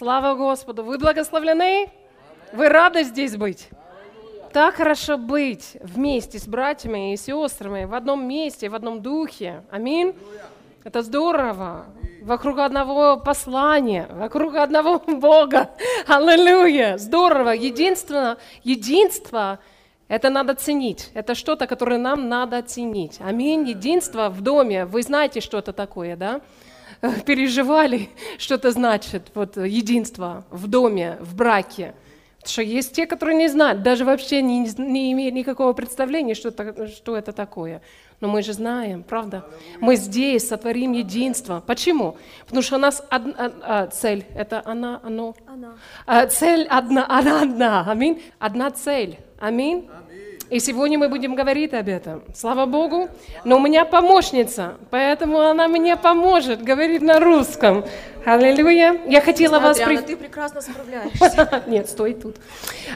[0.00, 0.82] Слава Господу!
[0.82, 1.90] Вы благословлены?
[2.54, 3.68] Вы рады здесь быть?
[4.50, 9.62] Так хорошо быть вместе с братьями и сестрами в одном месте, в одном духе.
[9.70, 10.14] Аминь.
[10.84, 11.84] Это здорово.
[12.22, 15.68] Вокруг одного послания, вокруг одного Бога.
[16.06, 16.96] Аллилуйя.
[16.96, 17.50] Здорово.
[17.50, 19.58] Единство, единство
[20.08, 21.10] это надо ценить.
[21.12, 23.18] Это что-то, которое нам надо ценить.
[23.20, 23.68] Аминь.
[23.68, 24.86] Единство в доме.
[24.86, 26.40] Вы знаете, что это такое, да?
[27.26, 31.94] Переживали, что это значит, вот единство в доме, в браке.
[32.40, 36.48] Потому что есть те, которые не знают, даже вообще не, не имеют никакого представления, что
[36.48, 37.82] это, что это такое.
[38.20, 39.46] Но мы же знаем, правда?
[39.78, 41.62] Мы здесь сотворим единство.
[41.66, 42.16] Почему?
[42.44, 45.34] Потому что у нас одна, а, цель, это она, оно.
[45.46, 45.74] Она.
[46.06, 47.90] А, цель одна, она одна.
[47.90, 48.22] Аминь.
[48.38, 49.18] Одна цель.
[49.38, 49.88] Аминь.
[50.50, 52.22] И сегодня мы будем говорить об этом.
[52.34, 53.08] Слава Богу.
[53.44, 57.84] Но у меня помощница, поэтому она мне поможет говорить на русском.
[58.24, 59.00] Аллилуйя.
[59.06, 59.78] Я хотела вас...
[59.80, 61.62] Адриана, при- ты прекрасно справляешься.
[61.68, 62.36] Нет, стой тут.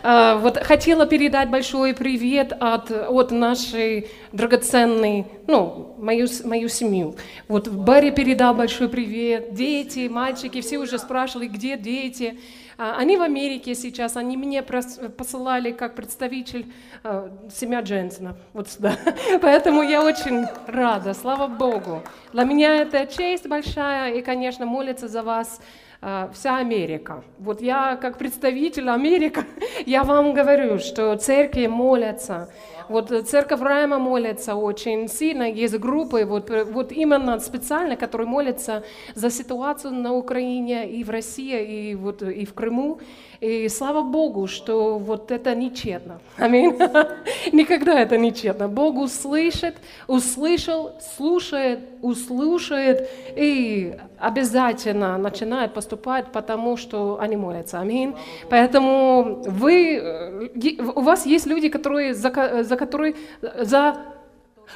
[0.03, 7.15] А, вот хотела передать большой привет от, от нашей драгоценной, ну, мою, мою семью.
[7.47, 9.55] Вот Барри передал большой привет.
[9.55, 12.37] Дети, мальчики, все уже спрашивали, где дети.
[12.77, 16.73] А, Они в Америке сейчас, они мне посылали как представитель
[17.03, 18.97] а, семья Дженсона вот сюда.
[19.43, 22.03] Поэтому я очень рада, слава Богу.
[22.33, 25.61] Для меня это честь большая, и, конечно, молиться за вас
[26.03, 27.23] а, вся Америка.
[27.39, 29.41] Вот я как представитель Америки,
[29.87, 32.51] я вам говорю, что церкви молятся.
[32.89, 38.29] Вот э, церковь Райма молится очень сильно, есть группы, вот, э, вот именно специально, которые
[38.29, 38.83] молятся
[39.15, 43.01] за ситуацию на Украине и в России, и, вот, э, и в Крыму.
[43.45, 46.19] И слава Богу, что вот это нечетно.
[46.39, 46.79] Аминь.
[47.53, 48.69] Никогда это нечетно.
[48.69, 49.75] Бог услышит,
[50.09, 57.81] услышал, слушает, услышает и обязательно начинает поступать, потому что они молятся.
[57.81, 58.15] Аминь.
[58.49, 63.15] Поэтому вы, э, у вас есть люди, которые за, за которые
[63.61, 63.97] за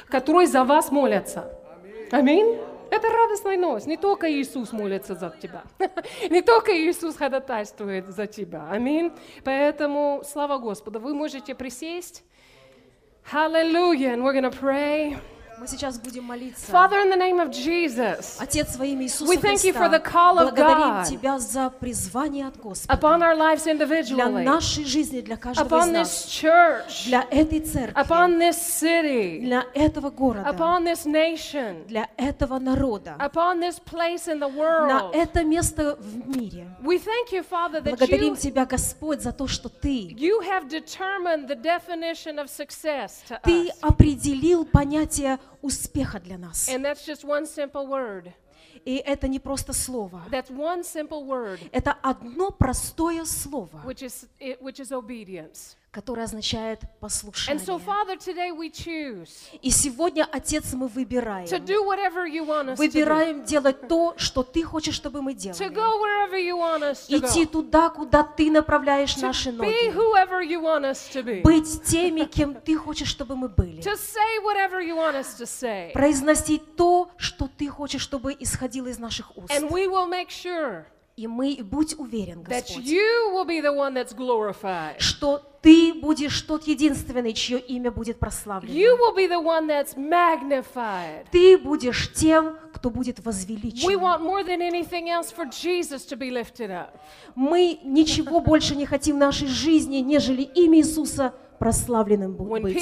[0.09, 1.43] которые за вас молятся.
[2.11, 2.57] Аминь.
[2.91, 3.87] Это радостная новость.
[3.87, 5.63] Не только Иисус молится за тебя.
[6.29, 8.67] Не только Иисус ходатайствует за тебя.
[8.69, 9.11] Аминь.
[9.43, 12.23] Поэтому, слава Господу, вы можете присесть.
[13.31, 14.13] Hallelujah.
[14.13, 15.17] And we're going to pray.
[15.59, 16.71] Мы сейчас будем молиться.
[16.71, 19.99] Father, in the name of Jesus, Отец во имя Иисуса We thank you for the
[20.01, 21.09] call of благодарим God.
[21.09, 25.71] Тебя за призвание от Господа upon our lives для individually, нашей жизни, для каждого из
[25.71, 31.05] upon this нас, church, для этой церкви, upon this city, для этого города, upon this
[31.05, 35.13] nation, для этого народа, upon this place in the на world.
[35.13, 36.67] это место в мире.
[36.81, 40.69] We thank you, Father, that Благодарим you, Тебя, Господь, за то, что Ты, you have
[40.69, 43.73] determined the definition of success to Ты us.
[43.81, 46.67] определил понятие успеха для нас.
[46.69, 48.33] And that's just one simple word.
[48.85, 50.23] И это не просто слово.
[50.31, 54.27] That's one simple word, Это одно простое слово, which is,
[54.61, 55.75] which is obedience.
[55.91, 57.65] Которое означает And послушание.
[57.65, 59.29] so, Father, today we choose
[59.61, 61.45] И сегодня, Отец, мы to выбираем.
[61.65, 65.33] do whatever you want us to do, Выбираем делать то, что Ты хочешь, чтобы мы
[65.33, 65.69] to делали.
[65.73, 67.49] go wherever you want us to Идти go.
[67.51, 69.91] туда, куда Ты направляешь to наши be ноги.
[69.91, 73.81] whoever you want us to be, Быть теми, кем Ты хочешь, чтобы мы были.
[73.81, 78.87] to say whatever you want us to say, Произносить то, что Ты хочешь, чтобы исходило
[78.87, 79.49] из наших уст.
[79.51, 80.85] and we will make sure
[81.19, 82.85] И мы, будь уверен, Господь,
[84.99, 88.73] что Ты будешь тот единственный, чье имя будет прославлено.
[91.29, 93.85] Ты будешь тем, кто будет возвеличен.
[97.35, 102.73] Мы ничего больше не хотим в нашей жизни, нежели имя Иисуса прославленным быть.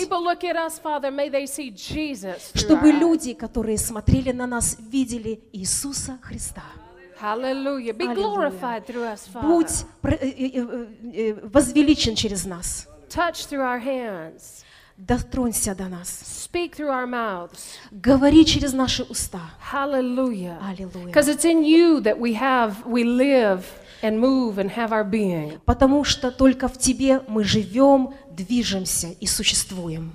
[2.53, 6.61] Чтобы люди, которые смотрели на нас, видели Иисуса Христа.
[7.19, 7.94] Hallelujah.
[7.94, 8.50] Be Аллилуйя.
[8.51, 9.47] glorified through us, Father.
[9.47, 12.88] Будь э, э, э, э, возвеличен через нас.
[13.09, 14.63] Touch through our hands.
[14.97, 16.09] Дотронься до нас.
[16.09, 17.78] Speak through our mouths.
[17.91, 19.41] Говори через наши уста.
[19.72, 20.57] Hallelujah.
[20.61, 21.07] Аллилуйя.
[21.07, 23.63] Because it's in you that we have, we live
[24.01, 25.59] and move and have our being.
[25.66, 30.14] Потому что только в Тебе мы живем, движемся и существуем.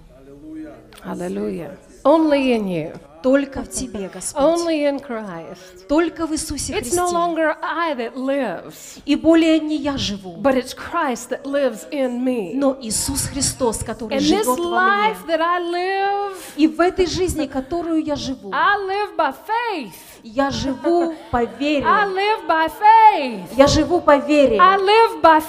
[1.05, 1.77] Hallelujah.
[2.05, 3.01] Only in you.
[3.23, 4.43] Только в Тебе, Господь.
[4.43, 5.87] Only in Christ.
[5.89, 7.15] Только в Иисусе It's no Христе.
[7.17, 12.23] longer I that lives, И более не я живу, but it's Christ that lives in
[12.23, 12.53] me.
[12.55, 15.35] но Иисус Христос, который this живет во life мне.
[15.37, 19.93] that I live, И в этой жизни, которую я живу, I live by faith.
[20.23, 21.85] Я живу по вере.
[21.85, 23.57] I live by faith.
[23.57, 24.59] Я живу по вере.
[24.59, 25.43] I live by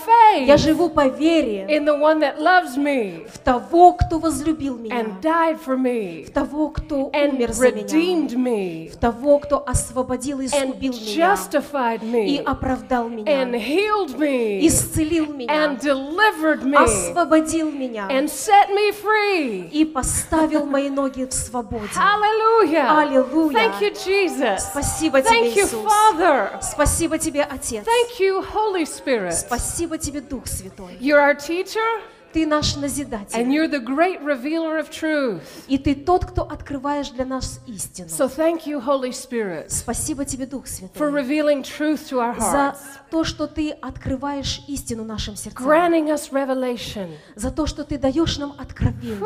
[0.46, 4.78] Я faith живу по вере in the one that loves me в того, кто возлюбил
[4.78, 9.40] меня, and died for me в того, кто and умер за меня, me, в того,
[9.40, 15.28] кто освободил и and искупил меня, justified и me, оправдал and меня, healed me, исцелил
[15.34, 19.70] меня, and delivered me, освободил меня and set me free.
[19.70, 21.90] и поставил мои ноги в свободе.
[21.96, 23.00] Hallelujah.
[23.00, 23.54] Аллилуйя.
[23.54, 24.63] Thank you, Jesus.
[24.72, 25.86] Спасибо тебе, Thank you, Иисус.
[25.86, 26.62] Father.
[26.62, 27.86] Спасибо тебе, Отец.
[27.86, 29.34] Thank you, Holy Spirit.
[29.34, 30.98] Спасибо тебе, Дух Святой.
[31.00, 32.02] You're our teacher,
[32.34, 33.48] Ты наш and назидатель.
[33.48, 35.42] you're the great revealer of truth.
[35.68, 38.08] И ты тот, кто открываешь для нас истину.
[38.08, 42.58] So thank you, Holy Spirit, Спасибо тебе, Дух for Святой, revealing truth to our за
[42.74, 42.78] hearts,
[43.12, 47.16] то, что ты открываешь истину нашим сердцам, granting us revelation.
[47.36, 49.20] за то, что ты даешь нам откровение.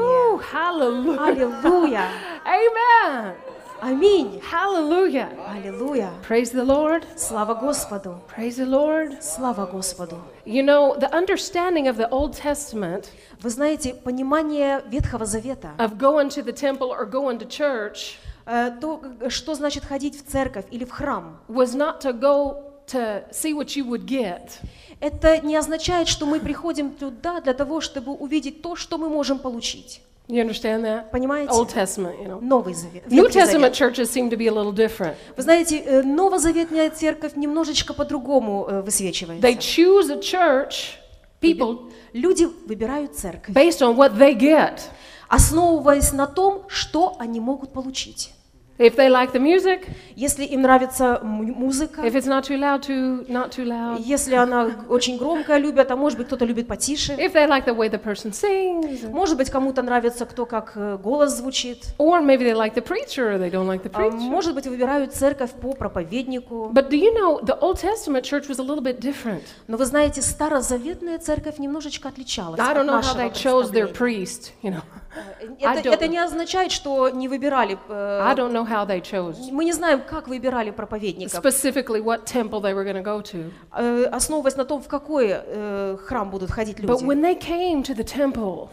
[1.18, 2.08] Аллилуйя!
[2.46, 3.36] Amen.
[3.82, 4.42] Аминь!
[4.52, 5.30] Hallelujah.
[5.48, 6.12] Аллилуйя!
[6.28, 7.06] Praise the Lord.
[7.16, 8.20] Слава Господу!
[8.36, 9.22] Praise the Lord.
[9.22, 10.20] Слава Господу!
[10.46, 13.10] You know, the understanding of the Old Testament
[13.40, 18.72] Вы знаете, понимание Ветхого Завета, of going to the temple or going to church э,
[18.82, 23.24] то, э, что значит ходить в церковь или в храм, was not to go to
[23.32, 24.54] see what you would get.
[25.00, 29.38] это не означает, что мы приходим туда для того, чтобы увидеть то, что мы можем
[29.38, 30.02] получить.
[30.28, 31.10] You understand that?
[31.12, 31.52] Понимаете?
[31.54, 32.42] Old Testament, you know.
[32.42, 33.10] Новый Завет.
[33.10, 35.16] New Testament churches seem to be a little different.
[35.38, 39.48] Вы знаете, э, новозаветная церковь немножечко по-другому э, высвечивается.
[39.48, 40.98] They choose a church,
[41.42, 44.82] people, Люди выбирают церковь, based on what they get.
[45.30, 48.32] основываясь на том, что они могут получить.
[48.78, 53.28] If they like the music, Если им нравится музыка, if it's not too loud, too
[53.28, 54.00] not too loud.
[54.00, 57.76] если она очень громкая любят, а может быть кто-то любит потише, If they like the
[57.76, 62.40] way the person sings, может быть кому-то нравится, кто как э, голос звучит, or maybe
[62.40, 64.12] they like the preacher or they don't like the preacher.
[64.20, 66.72] может быть выбирают церковь по проповеднику.
[66.74, 69.42] But do you know the Old Testament church was a little bit different?
[69.68, 73.72] Но вы знаете, старозаветная церковь немножечко отличалась I от don't know how нашего they chose
[73.72, 74.82] their priest, you know.
[75.60, 77.78] Это, I don't это не означает, что не выбирали.
[77.90, 82.26] э, I don't know how they chose Мы не знаем, как выбирали проповедников, specifically what
[82.26, 83.52] temple they were going to go to.
[83.78, 87.06] э, основываясь на том, в какой э, храм будут ходить But люди.
[87.06, 88.70] when they came to the temple,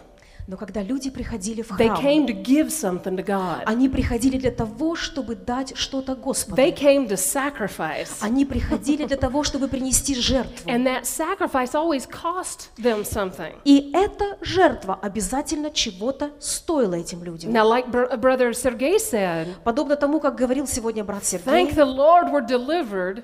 [0.46, 3.62] Но когда люди приходили в they храм, came to give something to God.
[3.64, 6.60] они приходили для того, чтобы дать что-то Господу.
[6.60, 8.10] They came to sacrifice.
[8.20, 10.68] Они приходили для того, чтобы принести жертву.
[10.70, 13.54] And that sacrifice always cost them something.
[13.64, 17.50] И эта жертва обязательно чего-то стоила этим людям.
[17.50, 21.86] Now, like br- Brother Sergey said, Подобно тому, как говорил сегодня брат thank Сергей, the
[21.86, 23.22] Lord we're delivered.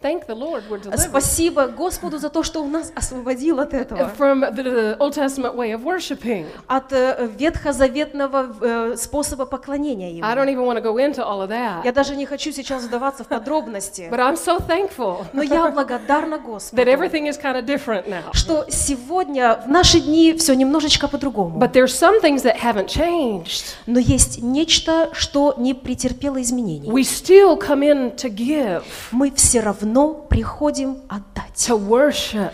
[0.00, 4.10] thank the Lord we're delivered спасибо Господу за то, что Он нас освободил от этого.
[4.16, 6.45] from the Old Testament way of worshiping.
[6.66, 10.26] От э, ветхозаветного э, способа поклонения I Ему.
[10.26, 11.50] don't even want to go into all of
[11.84, 16.36] Я даже не хочу сейчас вдаваться в подробности, But I'm so thankful но я благодарна
[16.36, 18.32] that Господу, everything is kind of different now.
[18.32, 21.58] что сегодня, в наши дни, все немножечко по-другому.
[21.58, 23.74] But there's some things that haven't changed.
[23.86, 26.88] Но есть нечто, что не претерпело изменений.
[26.88, 32.52] We still come in to give, Мы все равно приходим отдать, to worship,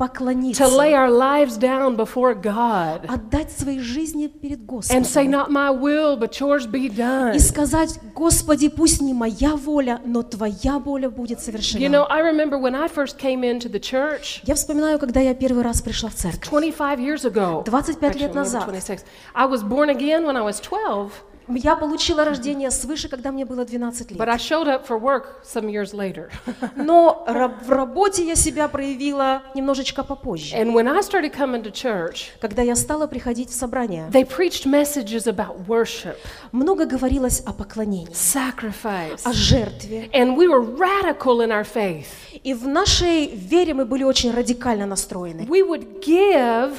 [0.00, 4.60] поклониться, to lay our lives down before God отдать свои жизни перед
[4.90, 5.30] and say, Господом.
[5.30, 7.36] Not my will, but yours be done.
[7.36, 11.86] И сказать, Господи, пусть не моя воля, но Твоя воля будет You совершена.
[11.86, 15.62] know, I remember when I first came into the church Я вспоминаю, когда я первый
[15.62, 16.48] раз пришла в церковь.
[16.48, 17.62] 25 years ago.
[17.64, 18.64] 25 лет назад.
[18.64, 19.04] 26.
[19.34, 21.12] I was born again when I was 12,
[21.54, 24.40] Я получила рождение свыше, когда мне было 12 but I лет.
[24.40, 26.30] showed up for work some years later.
[26.76, 27.24] Но
[27.64, 30.56] в работе я себя проявила немножечко попозже.
[30.56, 34.66] and when I started coming to church, Когда я стала приходить в собрание, they preached
[34.66, 36.16] messages about worship,
[36.52, 40.08] много говорилось о поклонении, sacrifice, о жертве.
[40.12, 42.06] and we were radical in our faith.
[42.42, 45.42] И в нашей вере мы были очень радикально настроены.
[45.42, 46.74] We would give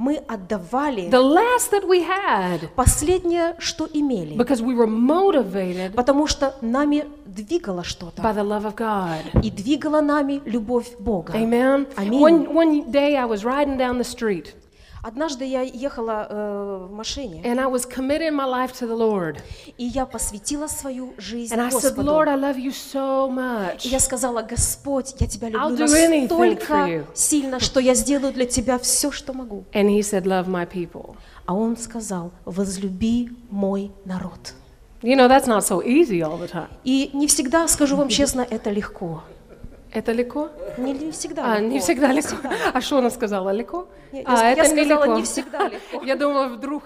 [0.00, 6.26] Мы отдавали the last that we had последнее, что имели, because we were motivated потому
[6.26, 8.22] что нами двигало что-то.
[8.22, 9.42] by the love of God.
[9.42, 11.34] И двигала нами любовь Бога.
[11.34, 11.86] Amen.
[11.96, 12.18] Аминь.
[12.18, 14.54] One, one day I was riding down the street
[15.02, 19.38] Однажды я ехала э, в машине, and I was committing my life to the Lord.
[19.78, 22.02] и я посвятила свою жизнь And I said, Господу.
[22.02, 23.86] Lord, I love you so much.
[23.86, 28.46] И я сказала, Господь, я тебя I'll люблю for настолько сильно, что я сделаю для
[28.46, 29.64] тебя все, что могу.
[29.72, 31.16] And he said, Love my people.
[31.46, 34.54] А он сказал, возлюби мой народ.
[35.02, 36.68] You know, that's not so easy all the time.
[36.84, 39.22] И не всегда, скажу вам честно, это легко.
[39.92, 40.50] Это легко?
[40.78, 41.72] Не, не всегда А, легко.
[41.72, 42.36] не всегда Не легко.
[42.72, 43.50] А что она сказала?
[43.50, 43.88] Легко?
[44.12, 45.16] Не, а, я это сказала, нелегко.
[45.16, 46.02] не всегда легко.
[46.04, 46.82] Я думала, вдруг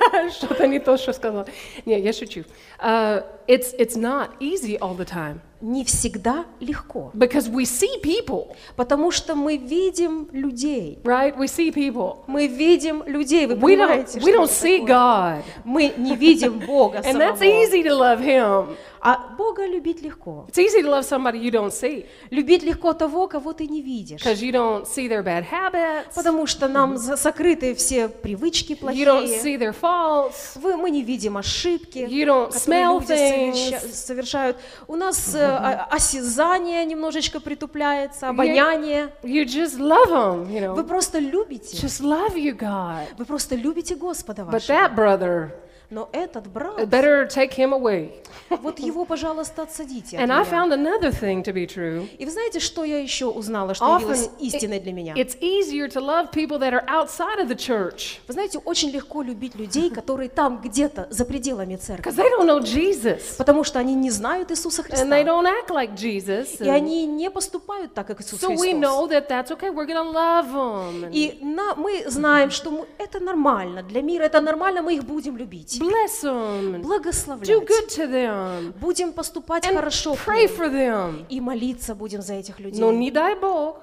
[0.32, 1.46] что-то не то, что сказала.
[1.84, 2.44] Не, я шучу.
[2.82, 5.38] Uh, it's, it's not easy all the time.
[5.62, 10.98] не всегда легко, because we see people, потому что мы видим людей.
[11.02, 11.34] right?
[11.34, 12.18] We see people.
[12.26, 14.86] Мы видим людей, вы We понимаете, don't, we don't see такое?
[14.86, 15.42] God.
[15.64, 17.64] Мы не видим Бога And that's самого.
[17.64, 18.76] easy to love Him.
[19.00, 20.46] А Бога любить легко.
[20.48, 24.20] It's easy to love somebody you don't see Любить легко того, кого ты не видишь.
[24.20, 29.04] because you don't see their bad habits, Потому что нам за- закрыты все привычки you
[29.06, 29.42] don't плохие.
[29.42, 33.92] see their faults, Вы, мы не видим ошибки, you don't которые smell люди things.
[33.92, 34.56] совершают.
[34.88, 39.10] У нас э, о- осязание немножечко притупляется, обоняние.
[39.22, 40.86] You just love Him, you Вы know.
[40.86, 41.76] просто любите.
[41.76, 43.06] Just love you, God.
[43.18, 44.76] Вы просто любите Господа But вашего.
[44.76, 45.50] that brother,
[45.90, 48.10] Но этот брат, better take him away.
[48.50, 52.08] вот его, пожалуйста, отсадите от And I found another thing to be true.
[52.18, 55.14] И вы знаете, что я еще узнала, что явилось истиной для меня?
[55.14, 59.22] It's easier to love people that are outside of the church Вы знаете, очень легко
[59.22, 63.78] любить людей, которые там где-то за пределами церкви, because they don't know Jesus потому что
[63.78, 65.22] они не знают Иисуса and they Христа.
[65.22, 66.60] don't act like Jesus.
[66.64, 68.80] И они не поступают так, как Иисус So we Христос.
[68.80, 69.70] know that that's okay.
[69.70, 71.10] We're to love them.
[71.12, 75.36] И на- мы знаем, что мы- это нормально, для мира это нормально, мы их будем
[75.36, 76.72] любить, Bless them.
[76.72, 78.72] Do благословлять, good to them.
[78.80, 81.24] будем поступать And хорошо pray for them.
[81.28, 82.80] и молиться будем за этих людей.
[82.80, 83.80] Но не дай Бог,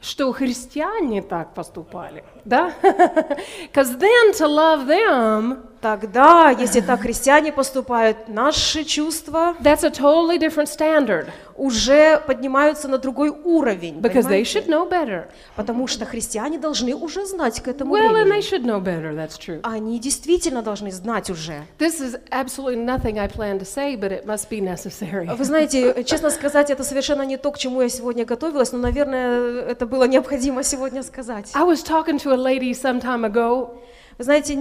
[0.00, 2.72] что христиане так поступали, да?
[2.82, 10.38] Because then to love them, Тогда, если так христиане поступают, наши чувства that's a totally
[10.38, 15.24] different standard уже поднимаются на другой уровень, because they should know better.
[15.56, 18.40] потому что христиане должны уже знать к этому Well, and they времени.
[18.40, 19.58] should know better, that's true.
[19.64, 21.64] Они действительно должны знать уже.
[21.78, 25.34] This is absolutely nothing I plan to say, but it must be necessary.
[25.36, 29.62] Вы знаете, честно сказать, это совершенно не то, к чему я сегодня готовилась, но, наверное,
[29.62, 31.50] это было необходимо сегодня сказать.
[31.54, 33.78] I was talking to a lady some time ago,
[34.18, 34.56] Вы знаете, э,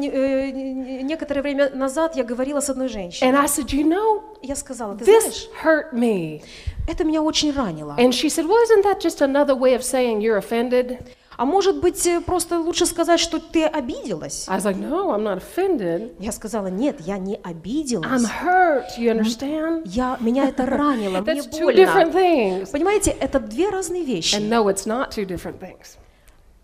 [0.52, 3.30] не- некоторое время назад я говорила с одной женщиной.
[3.32, 6.42] and I said, You know, Я сказала, ты this знаешь, hurt me.
[6.88, 7.96] это меня очень ранило.
[8.00, 11.00] And she said, Well, isn't that just another way of saying you're offended?
[11.38, 14.46] А может быть, э, просто лучше сказать, что ты обиделась?
[14.48, 16.14] I was like, No, I'm not offended.
[16.20, 18.24] Я сказала, нет, я не I'm обиделась.
[18.44, 18.86] hurt.
[18.98, 19.84] You understand?
[19.86, 22.62] Я, меня это ранило, мне That's two different больно.
[22.64, 22.72] things.
[22.72, 24.36] Понимаете, это две разные вещи.
[24.36, 25.98] And no, it's not two different things.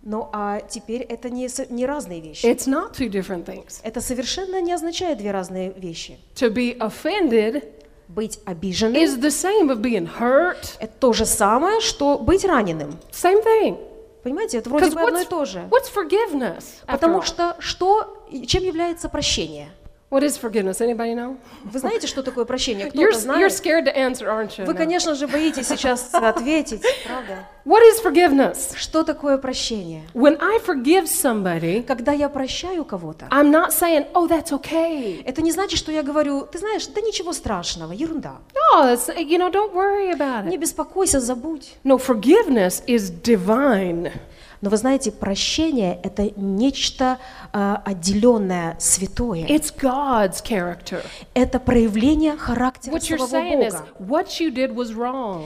[0.09, 2.45] Ну а теперь это не, не разные вещи.
[2.45, 3.81] It's not two different things.
[3.83, 6.17] Это совершенно не означает две разные вещи.
[6.35, 7.65] To be offended
[8.07, 12.97] Быть обиженным is the same of being hurt.– это то же самое, что быть раненым.
[13.11, 13.77] Same thing.
[14.23, 15.69] Понимаете, это вроде бы одно и what's, то же.
[15.69, 16.63] what's forgiveness?
[16.85, 19.71] Потому что что, чем является прощение?
[20.09, 20.79] What is forgiveness?
[20.79, 21.35] Anybody know?
[21.65, 22.85] Вы знаете, что такое прощение?
[22.87, 23.51] You're, Кто-то you're знает?
[23.51, 24.65] scared to answer, aren't you?
[24.65, 27.45] Вы, конечно же, боитесь сейчас ответить, правда?
[27.65, 28.73] What is forgiveness?
[28.77, 30.03] Что такое прощение?
[30.13, 35.21] When I forgive somebody, Когда я прощаю кого-то, I'm not saying, oh, that's okay.
[35.25, 38.37] это не значит, что я говорю, ты знаешь, да ничего страшного, ерунда.
[38.55, 40.59] No, it's, you know, don't worry about Не it.
[40.61, 41.75] беспокойся, забудь.
[41.83, 44.13] No, forgiveness is divine.
[44.61, 47.19] Но вы знаете, прощение– это нечто
[47.53, 49.45] а, отделенное, святое.
[49.45, 51.03] It's God's character.
[51.33, 53.87] Это проявление характера What you're saying is, Бога.
[53.99, 55.43] what you did was wrong.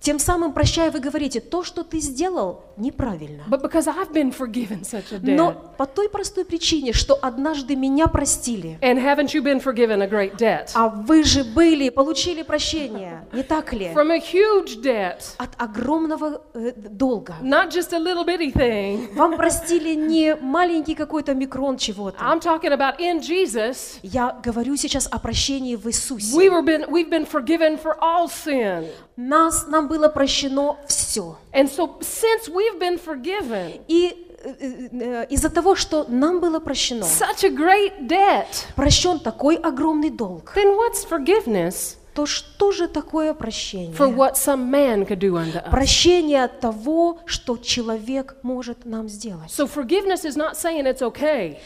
[0.00, 3.42] Тем самым, прощая, вы говорите, то, что ты сделал, неправильно.
[3.50, 7.76] But because I've been forgiven such a Но debt, по той простой причине, что однажды
[7.76, 10.70] меня простили, and haven't you been forgiven a great debt?
[10.74, 13.88] а вы же были, получили прощение, не так ли?
[13.94, 17.34] From a huge debt, От огромного э, долга.
[17.42, 19.14] not just a little bitty thing.
[19.14, 22.16] Вам простили не маленький какой-то микрон чего-то.
[22.24, 26.34] I'm talking about in Jesus, Я говорю сейчас о прощении в Иисусе.
[26.34, 28.86] we were been, we've been forgiven for all sin.
[29.16, 31.36] Нас, нам было прощено все.
[31.52, 36.60] And so, since we've been forgiven И э, э, э, из-за того, что нам было
[36.60, 42.86] прощено, such a great debt, прощен такой огромный долг, then what's forgiveness то что же
[42.86, 43.92] такое прощение?
[43.96, 45.70] for what some man could do unto us?
[45.70, 49.50] Прощение от того, что человек может нам сделать.
[49.50, 51.58] So, forgiveness is not saying it's okay,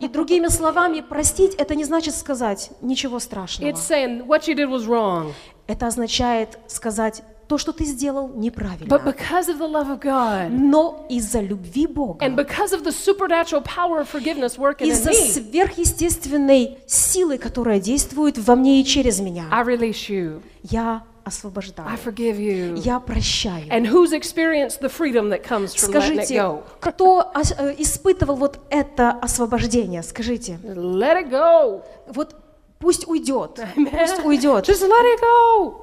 [0.00, 3.70] И другими словами, простить это не значит сказать ничего страшного.
[3.70, 5.32] it's saying what you did was wrong.
[5.68, 8.86] Это означает сказать то, что ты сделал, But неправильно.
[8.96, 13.62] because of the love of God Но из-за любви Бога, and because of the supernatural
[13.62, 19.20] power of forgiveness working in из-за me, сверхъестественной силы, которая действует во мне и через
[19.20, 20.40] меня, I release you.
[20.62, 22.78] я I освобождаю, forgive you.
[22.80, 23.66] я прощаю.
[23.68, 26.62] And who's experienced the freedom that comes from letting it Скажите, go?
[26.80, 30.02] кто э, испытывал вот это освобождение?
[30.02, 31.82] Скажите, Let it go.
[32.08, 32.34] вот
[32.78, 35.74] пусть уйдет, пусть уйдет, Just let it go.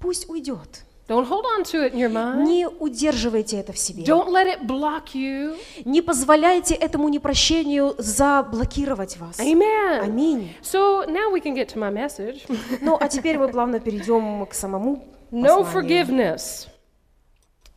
[0.00, 0.84] пусть уйдет.
[1.08, 2.44] Don't hold on to it in your mind.
[2.46, 4.02] Не удерживайте это в себе.
[4.04, 5.56] Don't let it block you.
[5.86, 9.38] Не позволяйте этому непрощению заблокировать вас.
[9.40, 10.00] Amen.
[10.02, 10.54] Аминь.
[10.62, 12.42] So now we can get to my message.
[12.82, 15.66] Ну, а теперь мы плавно перейдем к самому No посланию.
[15.72, 16.68] forgiveness.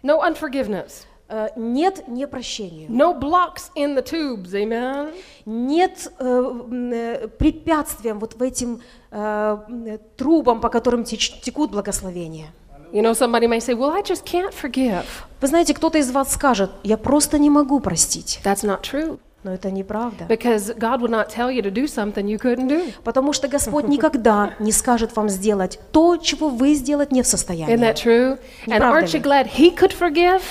[0.03, 1.05] No unforgiveness.
[1.29, 2.89] Э, Нет непрощению.
[2.89, 4.51] No blocks in the tubes.
[4.53, 5.13] Amen.
[5.45, 11.71] Нет э, м, э, препятствиям вот в этим э, м, трубам, по которым теч- текут
[11.71, 12.47] благословения.
[12.91, 15.05] You know, somebody may say, Well, I just can't forgive.
[15.39, 18.39] Вы знаете, кто-то из вас скажет, я просто не могу простить.
[18.43, 19.19] That's not true.
[19.43, 20.25] Но это неправда.
[20.25, 22.93] Because God would not tell you to do something you couldn't do.
[23.03, 27.29] Потому что Господь никогда не скажет вам сделать то, чего вы сделать не в Isn't
[27.29, 27.75] состоянии.
[27.77, 28.37] that true?
[28.67, 29.23] And Неправда aren't you ли?
[29.23, 30.41] glad He could forgive?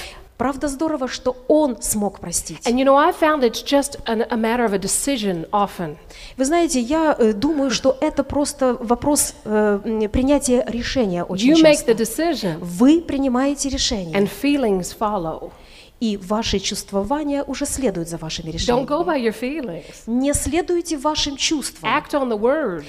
[0.40, 2.66] Правда здорово, что Он смог простить.
[2.66, 5.98] And you know, I found it's just an, a matter of a decision often.
[6.38, 11.84] Вы знаете, я э, думаю, что это просто вопрос э, принятия решения очень You make
[11.84, 12.22] the часто.
[12.22, 15.52] decision, Вы принимаете решение, and feelings follow.
[16.00, 19.04] И ваши чувствования уже следуют за вашими Don't go решениями.
[19.04, 19.94] by your feelings.
[20.06, 22.84] Не следуйте вашим чувствам, Act on the word.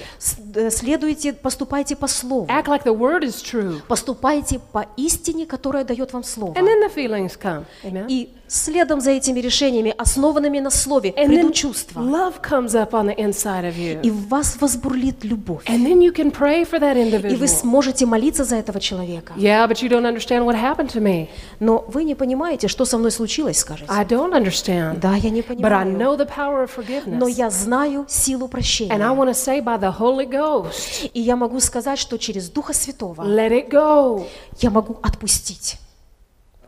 [0.54, 3.80] Э, следуйте, поступайте по слову, Act like the word is true.
[3.86, 6.54] поступайте по истине, которая дает вам слово.
[6.54, 7.64] And then the feelings come.
[7.84, 8.06] Amen.
[8.08, 12.00] И следом за этими решениями, основанными на слове, And придут чувства.
[12.00, 14.00] love comes up on the inside of you.
[14.02, 15.64] И в вас возбурлит любовь.
[15.66, 17.46] And then you can pray for that И вы individual.
[17.48, 19.34] сможете молиться за этого человека.
[19.36, 21.28] Yeah, but you don't understand what happened to me.
[21.60, 23.90] Но вы не понимаете, что со мной случилось, скажете.
[23.92, 24.98] I don't understand.
[25.00, 25.96] Да, я не But I понимаю.
[25.98, 26.70] know the power of
[27.06, 27.30] Но forgiveness.
[27.36, 28.96] я знаю силу And I прощения.
[28.98, 33.22] want to say by the Holy Ghost, И я могу сказать, что через Духа Святого
[33.22, 34.26] let it go.
[34.60, 35.76] я могу отпустить.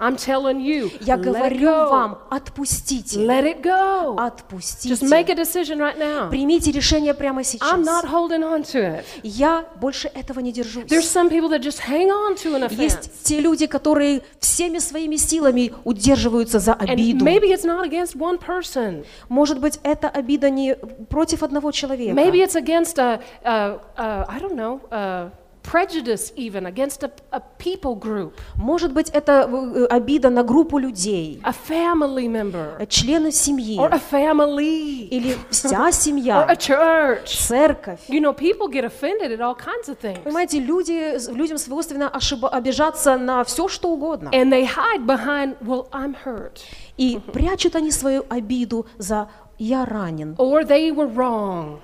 [0.00, 3.20] I'm telling you, Я говорю вам, отпустите.
[3.24, 4.16] Let it go.
[4.16, 4.88] Отпустите.
[4.92, 6.28] Just make a decision right now.
[6.30, 7.78] Примите решение прямо I'm сейчас.
[7.86, 9.04] not holding on to it.
[9.22, 10.86] Я больше этого не держусь.
[10.86, 12.80] There's some people that just hang on to an offense.
[12.82, 17.24] Есть те люди, которые всеми своими силами удерживаются за And обиду.
[17.24, 19.04] maybe it's not against one person.
[19.28, 20.74] Может быть, эта обида не
[21.08, 22.12] против одного человека.
[22.14, 25.30] Maybe it's against a, a, a I don't know, a
[25.64, 31.40] prejudice even, against a, a people group, Может быть, это э, обида на группу людей,
[31.42, 37.26] a family member, э, члены семьи, or a family, или вся or a семья, church.
[37.26, 38.00] церковь.
[38.09, 40.23] You know, people get offended at all kinds of things.
[40.23, 44.28] Понимаете, люди, людям свойственно ошиба- обижаться на все, что угодно.
[44.30, 46.61] And they hide behind, well, I'm hurt.
[46.97, 50.34] И прячут они свою обиду за «я ранен».
[50.36, 51.78] Or they were wrong.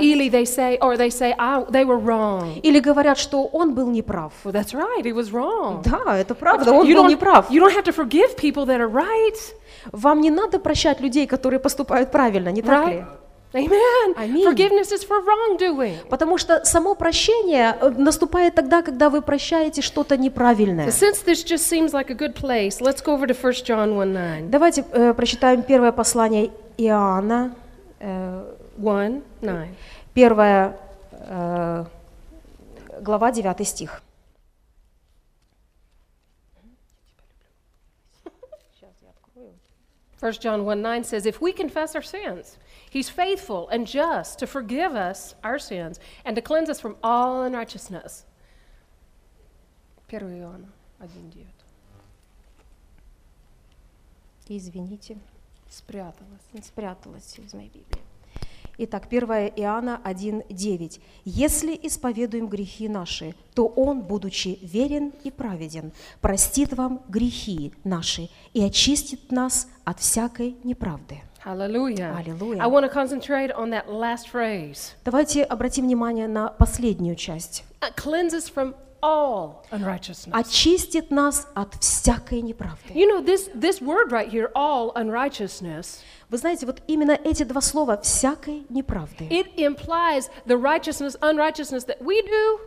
[0.00, 2.60] Или they say, or they say, I, they were wrong.
[2.62, 4.32] Или говорят, что он был неправ.
[4.44, 5.82] Well, that's right, he was wrong.
[5.84, 7.50] Да, это правда, он you, был неправ.
[7.50, 9.36] you don't have to forgive people that are right,
[9.92, 13.04] Вам не надо прощать людей, которые поступают правильно, не так ли?
[13.54, 14.14] Amen.
[14.16, 14.44] Аминь.
[14.44, 15.96] Forgiveness is for wrongdoing.
[16.10, 20.88] Потому что само прощение э, наступает тогда, когда вы прощаете что-то неправильное.
[20.88, 24.12] Since this just seems like a good place, let's go over to 1 John 1
[24.12, 24.50] 9.
[24.50, 27.54] Давайте э, прочитаем первое послание Иоанна,
[28.00, 28.44] э,
[28.78, 29.74] 1 9.
[30.14, 30.78] первая
[31.10, 31.84] э,
[33.00, 34.02] глава, 9 стих.
[40.20, 42.58] 1 John 1 9 says, If we confess our sins,
[42.90, 47.42] he's faithful and just to forgive us our sins and to cleanse us from all
[47.42, 48.24] unrighteousness.
[50.10, 51.46] 1 Иоанна 1 9.
[54.50, 55.18] Извините,
[55.68, 56.40] Спряталась.
[56.62, 58.07] спряталась из моей Библии.
[58.80, 61.00] Итак, 1 Иоанна 1.9.
[61.24, 68.62] «Если исповедуем грехи наши, то Он, будучи верен и праведен, простит вам грехи наши и
[68.62, 71.22] очистит нас от всякой неправды».
[71.44, 72.14] Hallelujah.
[72.14, 72.60] Hallelujah.
[72.60, 74.92] I want to concentrate on that last phrase.
[75.04, 77.64] Давайте обратим внимание на последнюю часть.
[77.96, 80.32] Cleanse us from all unrighteousness.
[80.32, 82.92] «Очистит нас от всякой неправды».
[82.94, 87.62] You know, this, this word right here, all unrighteousness, Вы знаете, вот именно эти два
[87.62, 92.58] слова «всякой неправды» it implies the righteousness, unrighteousness that we do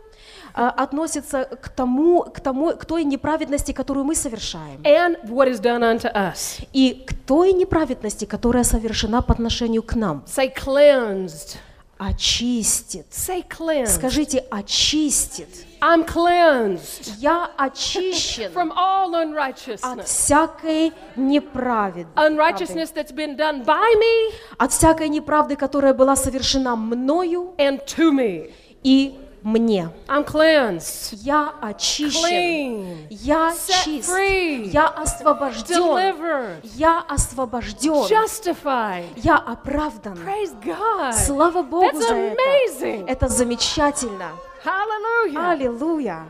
[0.54, 5.60] а, относятся к тому, к тому, к той неправедности, которую мы совершаем, and what is
[5.60, 6.60] done unto us.
[6.72, 10.24] и к той неправедности, которая совершена по отношению к нам.
[10.26, 11.56] Say cleansed.
[11.98, 13.06] Очистит.
[13.10, 13.86] Say cleansed.
[13.86, 15.66] Скажите, очистит.
[15.82, 20.04] I'm cleansed Я очищен from all от unrighteousness.
[20.04, 27.54] всякой неправедности, Unrighteousness that's been done by me от всякой неправды, которая была совершена мною
[27.58, 28.52] and to me.
[28.84, 29.88] и мне.
[30.06, 32.22] I'm cleansed, Я очищен.
[32.22, 34.08] clean, Я set чист.
[34.08, 35.76] free, Я освобожден.
[35.82, 38.06] delivered, Я освобожден.
[38.06, 39.06] justified.
[39.16, 40.14] Я оправдан.
[40.24, 41.12] Praise God.
[41.14, 42.36] Слава Богу That's за это.
[42.36, 43.08] amazing.
[43.08, 44.30] Это замечательно.
[44.64, 45.50] Hallelujah.
[45.52, 46.26] Аллилуйя.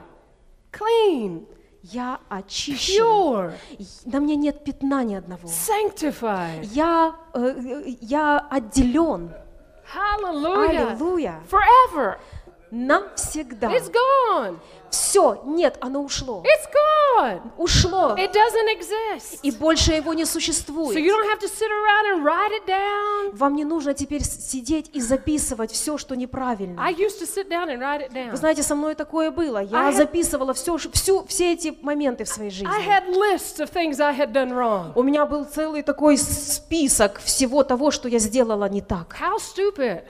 [0.73, 1.47] clean,
[1.83, 3.03] Я очищен.
[3.05, 3.53] pure,
[4.07, 5.49] На мне нет пятна ни одного.
[5.49, 6.64] sanctified.
[6.73, 9.33] Я, э, я отделен.
[9.95, 10.92] Hallelujah.
[10.92, 11.42] Аллилуйя.
[11.51, 12.18] Forever.
[12.71, 13.71] Навсегда.
[13.73, 14.59] It's gone.
[14.92, 16.42] Все, нет, оно ушло.
[16.44, 16.68] It's
[17.18, 17.40] gone.
[17.57, 18.14] Ушло.
[18.16, 19.40] It doesn't exist.
[19.42, 20.96] И больше его не So существует.
[20.98, 23.35] you don't have to sit around and write it down.
[23.37, 26.81] Вам не нужно теперь сидеть и записывать все, что неправильно.
[26.83, 28.31] I used to sit down and write it down.
[28.31, 29.59] Вы знаете, со мной такое было.
[29.59, 32.68] I Я had- записывала все, всю, все эти моменты в своей жизни.
[32.70, 34.92] I had lists of things I had done wrong.
[34.94, 39.16] У меня был целый такой список всего того, что я сделала не так.
[39.20, 40.02] How stupid.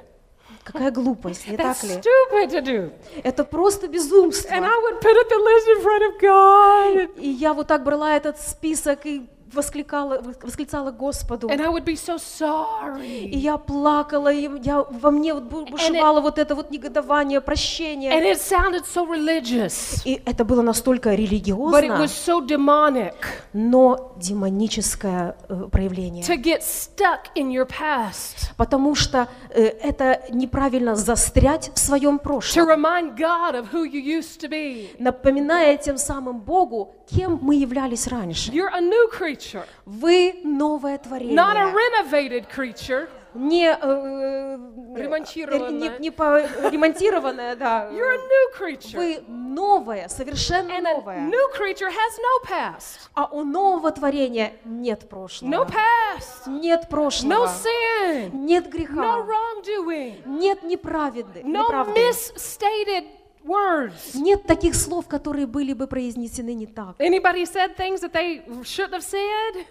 [0.64, 1.90] Какая глупость, не так ли?
[1.94, 2.92] stupid to do.
[3.24, 4.48] Это просто безумство.
[4.48, 7.20] And I would put up the list in front of God.
[7.20, 11.48] И я вот так брала этот список и воскликала, восклицала Господу.
[11.48, 13.28] And I would be so И sorry.
[13.28, 18.12] я плакала, и я, во мне вот бу- бушевало вот это вот негодование, прощение.
[18.12, 20.02] And it sounded so religious.
[20.04, 23.14] И это было настолько But it религиозно, was so demonic
[23.52, 26.24] но демоническое э, проявление.
[26.24, 28.52] to get stuck in your past.
[28.56, 34.00] Потому что э, это неправильно застрять в своем To прошлом, remind God of who you
[34.00, 34.88] used to be.
[34.98, 38.50] напоминая тем самым Богу, кем мы являлись раньше.
[38.50, 39.41] You're a new creature,
[39.84, 41.36] Вы новое not a творение,
[41.72, 43.08] renovated creature.
[43.34, 44.58] не, э,
[44.94, 45.70] Ремонтированное.
[45.70, 47.88] не, не по- ремонтированное, да.
[47.90, 48.96] You're a new creature.
[48.96, 51.20] Вы новое, совершенно And a новое.
[51.20, 53.08] new creature has no past.
[53.14, 55.50] А у нового творения нет прошлого.
[55.50, 56.46] No past.
[56.46, 57.46] Нет No прошлого.
[57.46, 58.30] sin.
[58.34, 59.26] Нет No греха.
[59.26, 60.22] wrongdoing.
[60.26, 61.40] Нет неправды.
[61.42, 63.06] No misstated
[63.44, 64.14] words.
[64.16, 66.96] Нет таких слов, которые были бы произнесены не так.
[66.98, 69.66] Anybody said things that they shouldn't have said?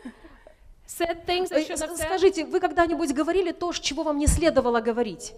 [0.88, 2.06] Said things they Э, shouldn't have said?
[2.08, 5.34] Скажите, вы когда-нибудь говорили то, чего вам не следовало говорить?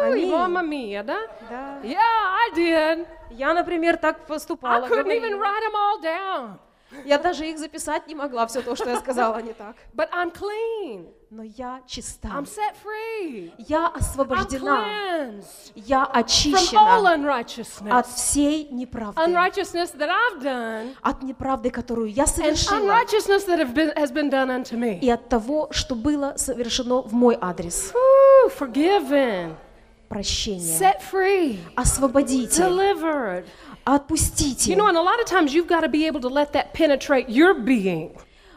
[0.00, 0.30] Аминь.
[0.30, 1.18] Мама мия, да?
[1.50, 1.80] Да.
[1.82, 3.06] Yeah, I did.
[3.30, 4.86] Я, например, так I поступала.
[4.86, 6.58] couldn't even write them all down.
[7.04, 9.76] Я даже их записать не могла, все то, что я сказала не так.
[9.94, 11.08] But I'm clean.
[11.30, 12.28] Но я чиста.
[12.28, 13.52] I'm set free.
[13.58, 14.84] Я I'm освобождена.
[14.86, 19.20] cleansed Я from all очищена от всей неправды.
[19.20, 22.78] Unrighteousness that I've done От неправды, которую я and совершила.
[22.78, 24.98] unrighteousness that have been, has been done unto me.
[25.00, 27.92] И от того, что было совершено в мой адрес.
[27.92, 29.54] Woo, forgiven,
[30.08, 30.78] Прощение.
[30.78, 32.62] set free, Освободите.
[32.62, 33.44] delivered.
[33.88, 34.72] Отпустите.
[34.72, 36.74] You know, and a lot of times you've got to be able to let that
[36.74, 38.12] penetrate your being.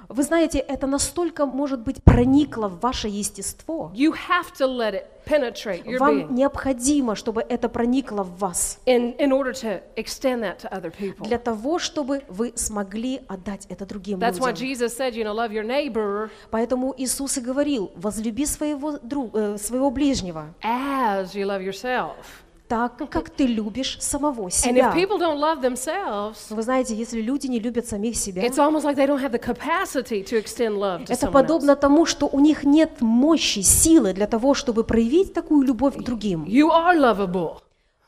[0.09, 3.91] Вы знаете, это настолько, может быть, проникло в ваше естество.
[3.95, 8.79] You have to let it penetrate your Вам being необходимо, чтобы это проникло в вас.
[8.85, 11.25] in, in order to extend that to other people.
[11.25, 14.67] Для того, чтобы вы смогли отдать это другим That's why людям.
[14.67, 19.91] Jesus said, you know, love your neighbor Поэтому Иисус и говорил, возлюби своего, друга, своего
[19.91, 22.40] ближнего, as you love yourself.
[22.71, 24.93] Так, как ты любишь самого And if себя.
[24.95, 28.95] people don't love themselves, Вы знаете, если люди не любят самих себя, it's almost like
[28.95, 32.63] they don't have the capacity to extend love to это подобно тому, что у них
[32.63, 36.45] нет мощи, силы для того, чтобы проявить такую любовь к другим.
[36.45, 37.57] You are lovable.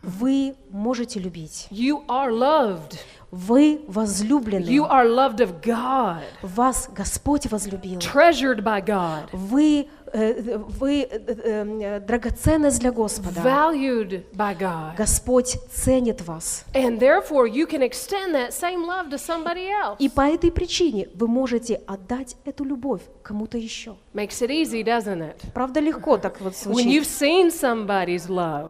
[0.01, 1.67] Вы можете любить.
[1.69, 2.97] You are loved.
[3.31, 4.65] Вы возлюблены.
[4.69, 7.99] You are loved of God, Вас Господь возлюбил.
[7.99, 13.41] treasured by God, Вы, вы э, э, драгоценность для Господа.
[13.41, 14.95] valued by God.
[14.95, 16.65] Господь ценит вас.
[16.73, 19.95] And therefore, you can extend that same love to somebody else.
[19.99, 23.95] И по этой причине вы можете отдать эту любовь кому-то еще.
[24.13, 25.51] Makes it easy, doesn't it?
[25.53, 27.07] Правда, легко так вот When you've звучит.
[27.07, 28.69] seen somebody's love,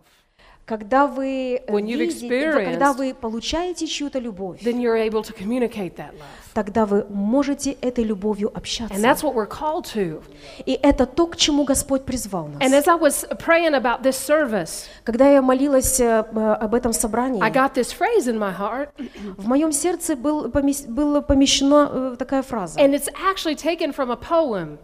[0.65, 5.95] Когда вы, э, When видите- когда вы получаете чью-то любовь, then you're able to communicate
[5.97, 6.23] that love.
[6.54, 8.95] тогда вы можете этой любовью And общаться.
[8.95, 10.23] that's what we're called to.
[10.65, 12.71] И это то, к чему Господь призвал And нас.
[12.71, 17.52] as I was praying about this service, Когда я молилась э, об этом собрании, I
[17.52, 18.88] got this phrase in my heart,
[19.38, 22.80] в моем сердце был, помес- была помещена э, такая фраза.
[22.80, 24.78] and it's actually taken from a poem.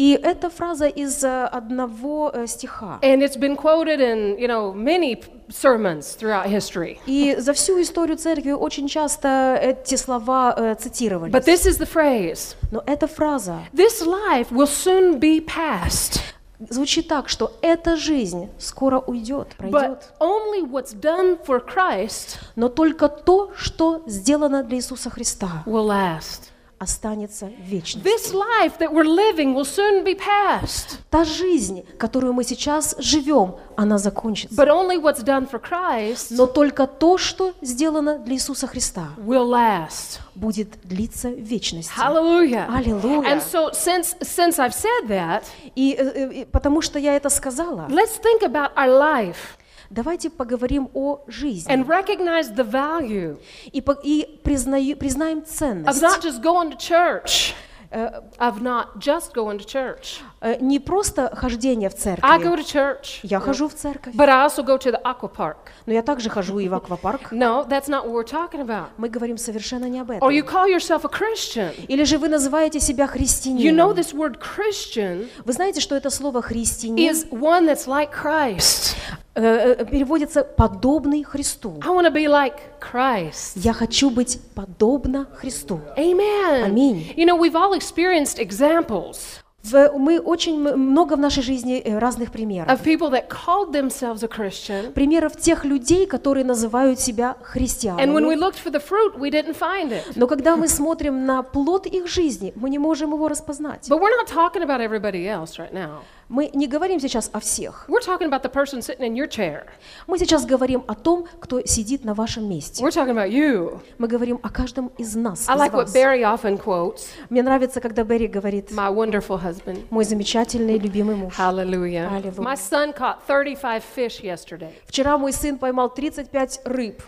[0.00, 2.98] И эта фраза из э, одного э, стиха.
[3.02, 6.98] And it's been quoted in, you know, many sermons throughout history.
[7.04, 11.34] И за всю историю церкви очень часто эти слова э, цитировались.
[11.34, 16.22] But this is the phrase Но эта фраза This life will soon be past,
[16.70, 19.74] звучит так, что эта жизнь скоро уйдет, пройдет.
[19.74, 25.86] but only what's done for Christ Но только то, что сделано для Иисуса Христа, will
[25.86, 26.48] last.
[26.80, 28.00] Останется вечно.
[28.00, 33.56] This life that we're living will soon be past, Та жизнь, которую мы сейчас живем,
[33.76, 34.54] она закончится.
[34.56, 39.44] but only what's done for Christ Но только то, что сделано для Иисуса Христа, will
[39.46, 40.20] last.
[40.34, 41.92] будет длиться в вечности.
[41.94, 42.66] Hallelujah.
[42.74, 43.28] Аллилуйя.
[43.28, 45.42] And so since since I've said that,
[45.76, 49.58] И, э, э, и потому что я это сказала, let's think about our life.
[49.90, 53.38] Давайте поговорим о жизни and recognize the value
[53.72, 57.54] и, и признаю- признаем of ценность not just going to church,
[57.90, 60.20] э, of not just going to church.
[60.40, 64.46] Э, не просто хождение в I go to church, Я хожу в церковь, but I
[64.46, 65.56] also go to the aqua park.
[65.86, 67.32] но я также хожу и в аквапарк.
[67.32, 68.88] No, that's not what we're talking about.
[68.96, 70.28] Мы говорим совершенно не об Or этом.
[70.30, 71.72] you call yourself a Christian.
[71.88, 73.90] Или же вы называете себя You know христианином.
[73.92, 78.94] this word Christian Вы знаете, что это слово христианин is one that's like Christ.
[79.34, 81.80] э, э, переводится подобный Христу.
[81.82, 83.52] I want to be like Christ.
[83.56, 85.80] Я хочу быть подобно Христу.
[85.96, 86.64] Amen.
[86.64, 87.12] Аминь.
[87.16, 92.32] You know, we've all experienced examples В- мы очень много в нашей жизни э, разных
[92.32, 92.68] примеров.
[92.70, 97.44] of people that called themselves a Christian, Примеров тех людей, которые называют себя and when
[97.44, 98.34] we христианами.
[98.36, 100.12] looked for the fruit, we didn't find it.
[100.16, 103.86] Но когда мы смотрим на плод их жизни, мы не можем его распознать.
[103.90, 106.00] But we're not talking about everybody else right now.
[106.30, 107.86] Мы не говорим сейчас о всех.
[107.88, 109.64] We're talking about the person sitting in your chair.
[110.06, 112.84] Мы сейчас говорим о том, кто сидит на вашем месте.
[112.84, 113.80] We're talking about you.
[113.98, 115.94] Мы говорим о каждом из нас, I из like what вас.
[115.96, 119.84] Barry often quotes Мне нравится, когда Берри говорит, my wonderful husband.
[119.90, 121.34] мой замечательный любимый муж.
[121.36, 122.08] Hallelujah.
[122.08, 122.40] Hallelujah.
[122.40, 124.70] My son caught 35 fish yesterday.
[124.86, 127.02] Вчера мой сын поймал 35 рыб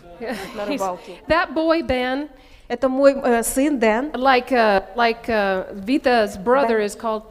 [0.53, 1.13] на рыбалке.
[1.29, 2.27] that boy, Ben,
[2.67, 4.11] Это мой э, сын Дэн.
[4.15, 6.85] like, uh, like uh, Vita's brother Ben.
[6.85, 7.23] is called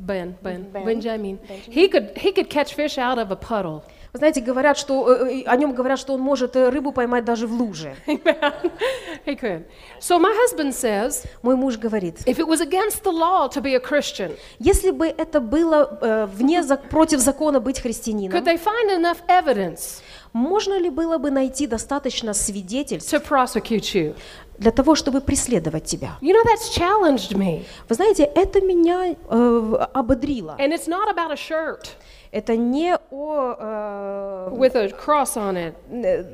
[0.00, 0.34] Бен.
[0.42, 0.84] Ben, Ben, Ben.
[0.84, 1.38] Benjamin.
[1.68, 3.82] He could, he could catch fish out of a puddle.
[4.12, 7.24] Вы знаете, говорят, что э, э, о нем говорят, что он может э, рыбу поймать
[7.24, 7.94] даже в луже.
[8.06, 9.64] he could.
[10.00, 13.74] So my husband says, Мой муж говорит, if it was against the law to be
[13.76, 18.90] a Christian, если бы это было э, вне против закона быть could христианином, they find
[18.90, 24.14] enough evidence можно ли было бы найти достаточно свидетельств to prosecute you?
[24.60, 26.18] Для того, чтобы преследовать тебя?
[26.20, 27.64] You know, that's challenged me.
[27.88, 30.56] Вы знаете, это меня э, ободрило.
[30.58, 31.96] And it's not about a shirt
[32.32, 36.24] Это не о э, with a cross on it э,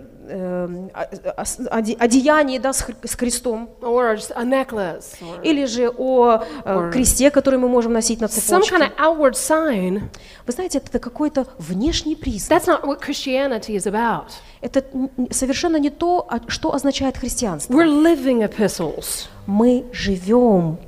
[1.98, 2.82] одеянии да, с
[3.16, 8.26] крестом, or a necklace or или же о э, кресте, который мы можем носить на
[8.26, 8.74] some цепочке.
[8.74, 10.02] kind of outward sign.
[10.46, 12.62] Вы знаете, это какой-то внешний признак.
[12.62, 14.32] That's not what Christianity is about.
[14.60, 14.84] Это
[15.30, 17.72] совершенно не то, а- что означает христианство.
[17.72, 19.28] We're living epistles.
[19.46, 20.78] Мы живем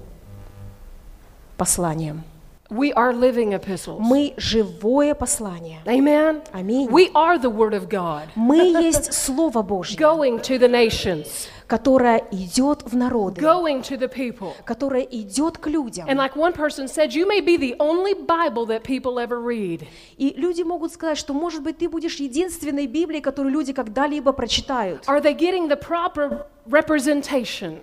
[1.56, 2.22] посланием.
[2.70, 3.98] We are living epistles.
[3.98, 5.80] Мы живое послание.
[5.86, 6.42] Amen.
[6.52, 6.86] Аминь.
[6.90, 12.22] We are the Word of God Мы есть Слово Божье, going to the nations, которое
[12.30, 14.52] идет в народы, going to the people.
[14.66, 16.06] которое идет к людям.
[16.10, 19.86] And like one person said, you may be the only Bible that people ever read.
[20.18, 25.04] И люди могут сказать, что, может быть, ты будешь единственной Библией, которую люди когда-либо прочитают.
[25.06, 27.78] Are they getting the proper representation?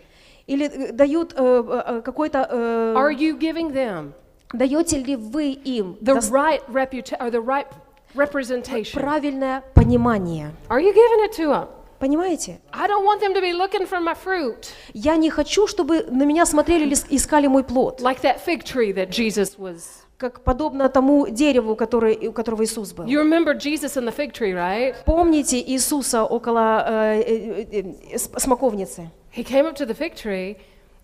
[0.46, 2.48] Или э, дают э, э, э, какой-то...
[2.52, 4.14] э, Are you giving them
[4.54, 7.68] даете ли вы им the right reputa- or the right
[8.14, 8.94] representation?
[9.00, 10.52] правильное понимание?
[10.70, 11.68] Are you giving it to them?
[12.00, 12.60] Понимаете?
[12.74, 16.24] I don't want them to be looking for my fruit, Я не хочу, чтобы на
[16.24, 20.02] меня смотрели или искали мой плод, like that fig tree that Jesus was.
[20.18, 23.06] как подобно тому дереву, который, у которого Иисус был.
[23.06, 24.96] You remember Jesus and the fig tree, right?
[25.06, 29.10] Помните Иисуса около э, э, э, э, смоковницы?
[29.36, 30.58] He came up to the fig tree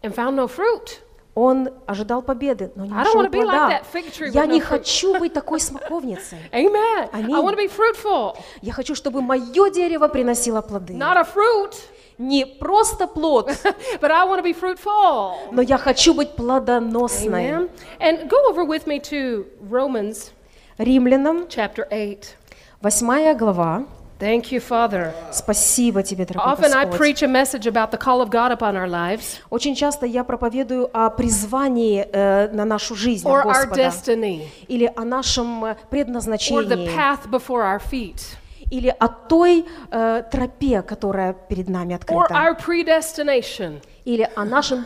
[0.04, 1.02] and found no fruit.
[1.34, 3.82] Он ожидал победы, но не нашел like плода.
[3.94, 6.38] with Я не хочу быть такой смоковницей.
[6.52, 7.10] Amen.
[7.14, 7.36] Аминь.
[7.36, 10.94] I want to be fruitful, Я хочу, чтобы мое дерево приносило плоды.
[10.94, 11.74] not a fruit,
[12.18, 13.48] Не просто плод,
[14.02, 15.52] but I want to be fruitful.
[15.52, 17.50] но я хочу быть плодоносной.
[17.50, 17.70] Amen.
[18.00, 20.32] And go over with me to Romans
[20.78, 22.36] Римлянам, chapter 8.
[22.82, 23.86] 8 глава.
[24.22, 25.14] Thank you, Father.
[25.32, 27.00] Спасибо тебе, дорогой Often I Господь.
[27.00, 30.90] preach a message about the call of God upon our lives Очень часто я проповедую
[30.94, 35.76] о призвании э, на нашу жизнь or our Господа, destiny или о нашем э, or
[35.76, 38.22] the предназначении, path before our feet
[38.70, 43.82] или о той э, тропе, которая перед нами or открыта, our predestination.
[44.06, 44.86] или о нашем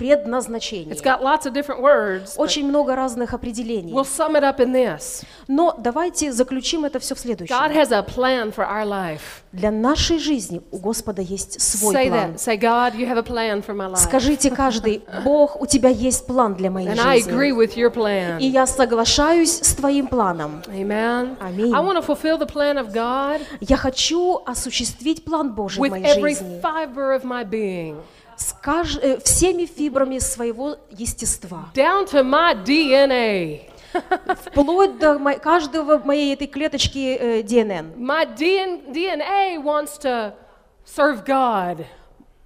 [0.00, 0.92] предназначении.
[0.92, 2.34] It's got lots of different words.
[2.36, 3.92] Очень много разных определений.
[3.92, 7.56] We'll sum it up in this Но давайте заключим это все в God следующем.
[7.56, 9.20] has a plan for our life.
[9.52, 12.30] Для нашей жизни у Господа есть свой Say план.
[12.32, 12.36] that.
[12.38, 13.96] Say, God, you have a plan for my life.
[13.98, 17.32] Скажите каждый, Бог, у тебя есть план для моей And I жизни.
[17.32, 18.38] agree with your И plan.
[18.40, 20.62] я соглашаюсь с твоим планом.
[20.68, 21.36] Amen.
[21.40, 21.74] Аминь.
[21.74, 25.90] I want to fulfill the plan of God Я хочу осуществить план Божий в with
[25.90, 27.96] моей every жизни fiber of my being,
[28.40, 33.60] с каж- э, всеми фибрами своего естества, down to my DNA.
[34.46, 37.92] вплоть до мо- каждого моей этой клеточки э, ДНН.
[37.96, 40.32] My DN- DNA wants to
[40.86, 41.84] serve God.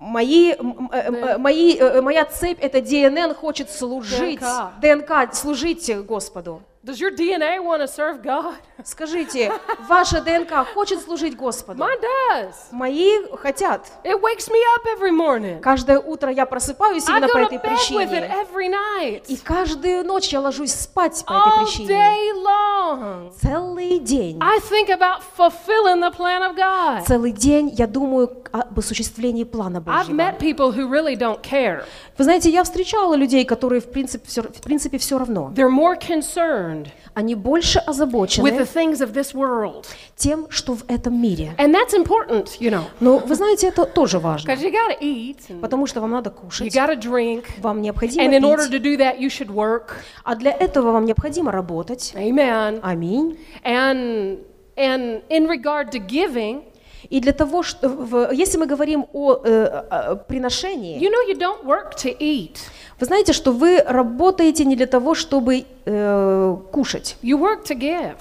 [0.01, 4.81] Э, э, мои, э, моя цепь, это ДНН хочет служить, ДНК.
[4.81, 6.63] ДНК, служить Господу.
[6.83, 8.55] Does your DNA want to serve God?
[8.83, 9.53] Скажите,
[9.89, 11.83] ваша ДНК хочет служить Господу?
[11.83, 12.55] Mine does.
[12.73, 13.87] Мои хотят.
[14.03, 15.61] It wakes me up every morning.
[15.61, 18.35] Каждое утро я просыпаюсь I именно по этой to bed with it причине.
[18.35, 19.23] every night.
[19.29, 21.89] И каждую ночь я ложусь спать по этой All причине.
[21.89, 23.33] day long.
[23.41, 24.39] Целый день.
[24.41, 27.07] I think about fulfilling the plan of God.
[27.07, 30.17] Целый день я думаю об осуществлении плана I've Божьего.
[30.17, 31.85] met people who really don't care.
[32.19, 35.53] Вы знаете, я встречала людей, которые в принципе все, в принципе все равно.
[35.55, 39.87] They're more concerned Они больше with the things of this world.
[40.17, 41.55] тем, что в этом мире.
[41.59, 45.01] And that's important, you know, Но вы знаете, это тоже важно, because you got to
[45.01, 47.45] eat потому что вам надо you кушать, got to drink.
[47.61, 49.93] вам необходимо And in order to do that, you should work.
[50.25, 52.13] а для этого вам необходимо работать.
[52.17, 52.81] Amen.
[52.83, 53.39] Аминь.
[53.65, 54.39] And
[54.77, 56.63] and in regard to giving,
[57.11, 61.39] И для того, что, в- если мы говорим о, э, о приношении, you know you
[61.39, 62.57] don't work to eat.
[62.99, 67.17] вы знаете, что вы работаете не для того, чтобы э, кушать.
[67.23, 68.17] You work to give.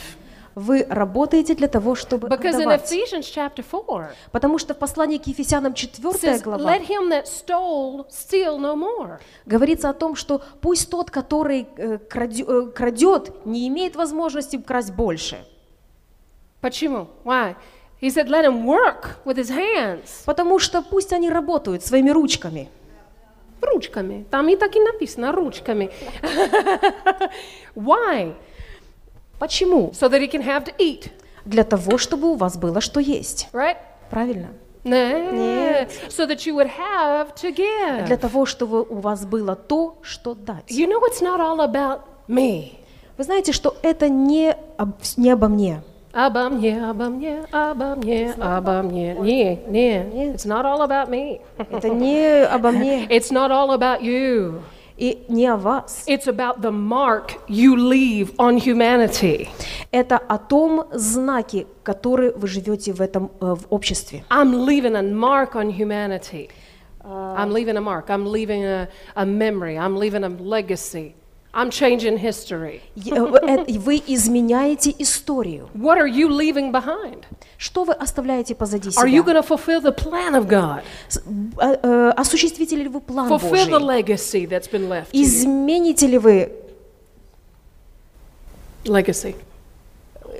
[0.56, 2.92] Вы работаете для того, чтобы Because in отдавать.
[2.92, 7.26] Ephesians chapter 4, Потому что в послании к Ефесянам 4 says, глава Let him that
[7.26, 9.18] stole steal no more.
[9.48, 14.94] говорится о том, что пусть тот, который э, крадё- э, крадет, не имеет возможности красть
[14.94, 15.44] больше.
[16.62, 17.08] Почему?
[17.26, 17.56] Why?
[18.02, 20.24] He said, let him work with his hands.
[20.26, 22.70] Потому что пусть они работают своими ручками.
[23.62, 24.26] Ручками.
[24.30, 25.89] Там и так и написано, ручками.
[27.76, 28.36] Why?
[29.44, 29.92] Почему?
[29.92, 31.12] So that he can have to eat,
[31.44, 33.50] Для того, чтобы у вас было что есть.
[33.52, 33.76] right?
[34.10, 34.48] Правильно?
[34.86, 35.86] Nah.
[36.10, 38.18] So that you would have to Для give.
[38.18, 40.70] того, чтобы у вас было то, что дать.
[40.72, 42.78] You know, it's not all about me.
[43.18, 45.82] Вы знаете, что это не, об- не обо мне.
[46.14, 49.14] Обо мне, обо мне, обо мне, обо мне.
[49.16, 49.98] Не, не.
[50.34, 51.42] It's not all about me.
[51.58, 54.62] Это не обо мне It's not all about you.
[54.98, 56.04] И не о вас.
[56.08, 59.50] It's about the mark you leave on humanity.
[59.92, 64.24] Это о том знаке, который вы живете в этом э, в обществе.
[64.30, 66.50] I'm leaving a mark on humanity.
[67.04, 68.10] I'm leaving a mark.
[68.10, 69.78] I'm leaving a, a memory.
[69.78, 71.16] I'm leaving a legacy.
[71.55, 72.83] I'm changing history.
[72.95, 75.69] Е- э, э, Вы изменяете историю.
[75.75, 77.25] What are you leaving behind?
[77.57, 79.33] Что вы оставляете позади Are you себя?
[79.33, 80.83] going to fulfill the plan of God?
[81.09, 81.17] С-
[81.59, 84.03] э, э, Осуществите ли вы план Fulfill the Божий?
[84.03, 85.23] legacy that's been left to you.
[85.25, 86.53] Измените ли вы
[88.85, 89.35] Legacy.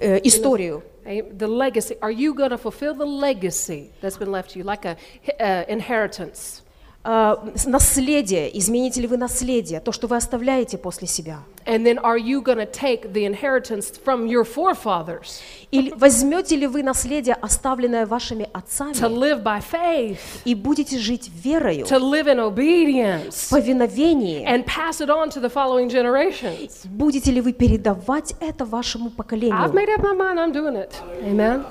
[0.01, 0.83] э, историю?
[1.05, 1.96] Eh, The legacy.
[2.03, 4.96] Are you going to fulfill the legacy that's been left to you, like a
[5.40, 6.62] uh, inheritance?
[7.06, 7.36] Э,
[7.66, 11.39] Наследие, измените ли вы наследие, то, что вы оставляете после себя?
[11.66, 15.39] And then are you going to take the inheritance from your forefathers
[15.72, 21.30] Или возьмете ли вы наследие, оставленное вашими to отцами, live by faith, и будете жить
[21.34, 24.46] верою, to live in в obedience, повиновении?
[24.46, 26.86] and pass it on to the following generations?
[26.86, 29.74] Будете ли вы передавать это вашему I've поколению?
[29.74, 30.92] made up my mind, I'm doing it.
[31.22, 31.66] Amen.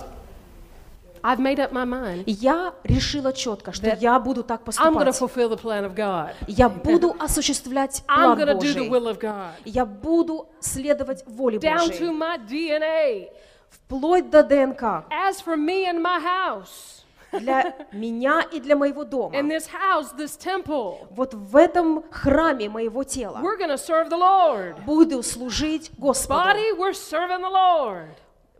[1.25, 2.25] I've made up my mind.
[2.27, 5.09] Я решила четко, что я буду так I'm to поступать.
[5.21, 6.35] fulfill the plan of God.
[6.47, 8.89] Я буду осуществлять I'm план going to do the Божий.
[8.89, 9.53] will of God.
[9.65, 13.29] Я буду следовать воле Down to Божьей, my DNA.
[13.71, 16.99] вплоть до ДНК, As for me and my house,
[17.33, 19.35] для меня и для моего дома.
[19.35, 24.11] in this house, this temple, Вот в этом храме моего тела we're going to serve
[24.11, 24.85] the Lord.
[24.85, 26.41] буду служить Господу.
[26.41, 28.09] Body, we're serving the Lord.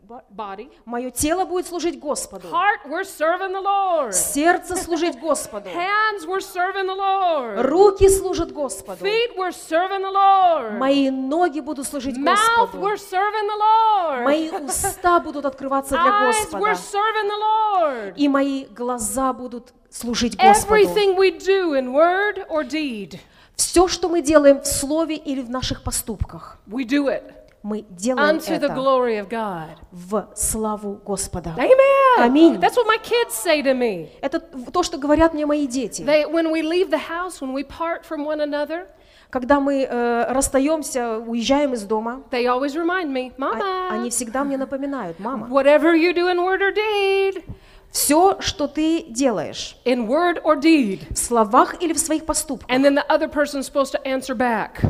[0.07, 0.69] Bo- Body.
[0.85, 2.49] Мое тело будет служить Господу.
[2.49, 4.11] Heart, we're serving the Lord.
[4.11, 5.69] Сердце служить Господу.
[5.73, 7.61] Hands, we're serving the Lord.
[7.61, 9.03] Руки служат Господу.
[9.05, 10.77] Feet, we're serving the Lord.
[10.77, 12.79] Мои ноги будут служить Mouth, Господу.
[12.85, 14.23] we're serving the Lord.
[14.25, 16.75] Мои уста будут открываться для Eyes, we're Господа.
[16.75, 18.13] serving the Lord.
[18.17, 20.75] И мои глаза будут служить Господу.
[20.75, 23.19] Everything we do in word or deed,
[23.55, 27.23] Все, что мы делаем в слове или в наших поступках, we do it
[27.63, 29.77] мы делаем unto the это glory of God.
[29.91, 31.55] в славу Господа.
[31.57, 32.19] Amen.
[32.19, 32.59] Аминь.
[32.59, 34.09] That's what my kids say to me.
[34.21, 36.01] Это то, что говорят мне мои дети.
[36.03, 38.87] They, when we leave the house, when we part from one another,
[39.33, 44.43] Когда мы э, расстаемся, уезжаем из дома, they always remind me, а- Mama, они всегда
[44.43, 47.43] мне напоминают, мама, whatever you do in word or deed,
[47.89, 52.85] все, что ты делаешь, in word or deed, в словах или в своих поступках, and
[52.85, 54.81] then the other person's supposed to answer back.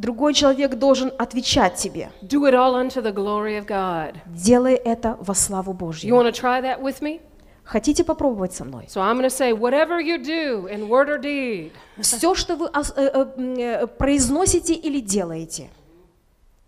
[0.00, 2.10] Другой человек должен отвечать тебе.
[2.22, 4.16] Do it all unto the glory of God.
[4.26, 6.14] Делай это во славу You Божью.
[6.16, 7.20] want to try that with me?
[7.64, 8.86] Хотите попробовать со мной?
[8.88, 12.66] So I'm going to say, whatever you do in word or deed, Все, что вы
[12.66, 15.70] э, э, э, произносите или делаете,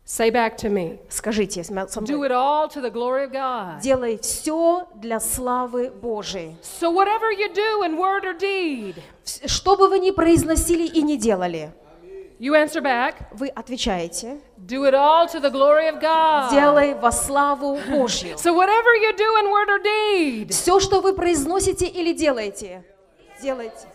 [0.07, 0.99] say back to me.
[1.09, 2.29] скажите со Do мной.
[2.29, 3.81] it all to the glory of God.
[3.83, 6.55] Делай все для славы Божией.
[6.63, 8.95] So whatever you do in word or deed,
[9.25, 11.73] Что бы вы ни произносили и не делали,
[12.43, 13.15] You answer back.
[13.31, 16.51] Вы отвечаете, Do it all to the glory of God.
[16.51, 18.37] делай во славу Божью.
[18.37, 22.83] So whatever you do in word or deed, Все, что вы произносите или делаете,
[23.41, 23.87] делайте.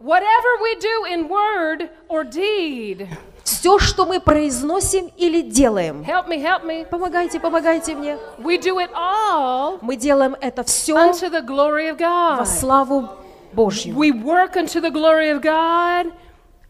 [0.00, 3.06] whatever we do in word or deed,
[3.44, 6.02] Все, что мы произносим или делаем.
[6.04, 6.86] help me, help me.
[6.88, 8.16] Помогайте, помогайте мне.
[8.38, 12.46] We do it all Мы делаем это все unto the glory of во God.
[12.46, 13.10] славу
[13.52, 13.94] Божью.
[13.94, 16.10] We work unto the glory of God.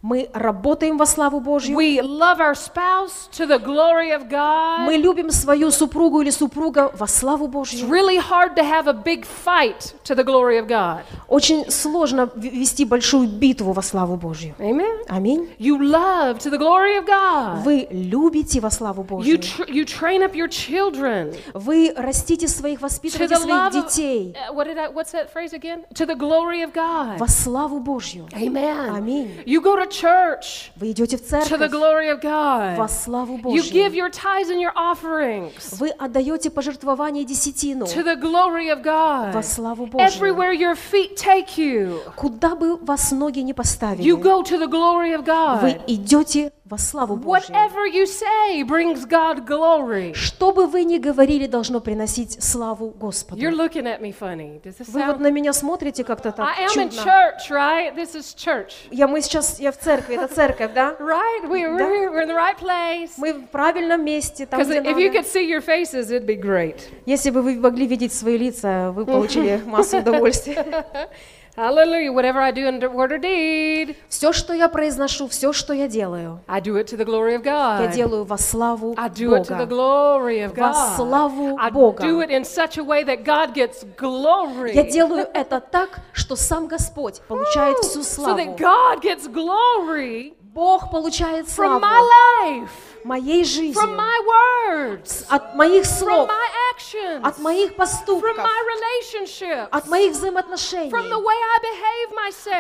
[0.03, 1.77] Мы работаем во славу Божью.
[1.77, 4.81] We love our spouse to the glory of God.
[4.85, 7.89] Мы любим свою супругу или супруга во славу It's Божью.
[7.89, 11.03] really hard to have a big fight to the glory of God.
[11.29, 14.57] Очень сложно вести большую битву во славу Божью.
[14.59, 15.05] Amen.
[15.09, 15.49] Аминь.
[15.61, 17.63] You love to the glory of God.
[17.63, 19.39] Вы любите во славу You, Божью.
[19.39, 24.67] tr- you train up your children Вы растите своих, воспитываете своих of, детей uh, what
[24.67, 25.85] did I, what's that phrase again?
[25.95, 27.19] To the glory of God.
[27.19, 28.27] во славу Божью.
[28.35, 28.91] Amen.
[28.97, 29.31] Аминь.
[29.47, 32.89] You go to church Вы идете в to the церковь glory of во God.
[32.91, 33.95] славу You give Божью.
[33.95, 39.43] your tithes and your offerings Вы отдаете пожертвование десятину to the glory of во God.
[39.45, 40.07] славу Божью.
[40.09, 44.67] Everywhere your feet take you, Куда бы вас ноги не поставили, you go to the
[44.69, 45.23] glory of
[45.61, 45.85] вы God.
[45.87, 47.55] идете во славу Божью.
[47.55, 50.15] Whatever you say brings God glory.
[50.15, 53.39] Что бы вы ни говорили, должно приносить славу Господу.
[53.39, 54.59] You're looking at me funny.
[54.63, 57.03] Does this Вы вот на меня смотрите как-то так I am in чудно.
[57.03, 57.95] church, right?
[57.95, 60.97] This is church, Я, мы сейчас, я в церкви, это церковь, да?
[60.99, 61.45] right?
[61.45, 61.85] We, we're Да.
[61.85, 63.11] We're in the right place.
[63.19, 65.19] Мы в правильном месте, там, где if you надо.
[65.19, 66.77] could see your faces, it'd be great.
[67.05, 70.87] Если бы вы могли видеть свои лица, вы получили массу удовольствия.
[71.55, 72.11] Hallelujah.
[72.13, 76.41] Whatever I do in word or deed, Все, что я произношу, все, что я делаю,
[76.49, 77.93] I do it to the glory of я God.
[77.95, 79.67] делаю во славу I do it to the Бога.
[79.67, 80.97] glory of Во God.
[80.97, 82.03] славу I Бога.
[82.03, 84.73] do it in such a way that God gets glory.
[84.75, 88.39] Я делаю это так, что сам Господь получает всю so славу.
[88.39, 92.01] that God gets glory Бог получает from славу my
[92.63, 92.71] life,
[93.05, 98.37] моей from жизни, my words, от моих from слов, my actions, от моих from поступков,
[98.37, 101.93] my relationships, от моих взаимоотношений, from the way I behave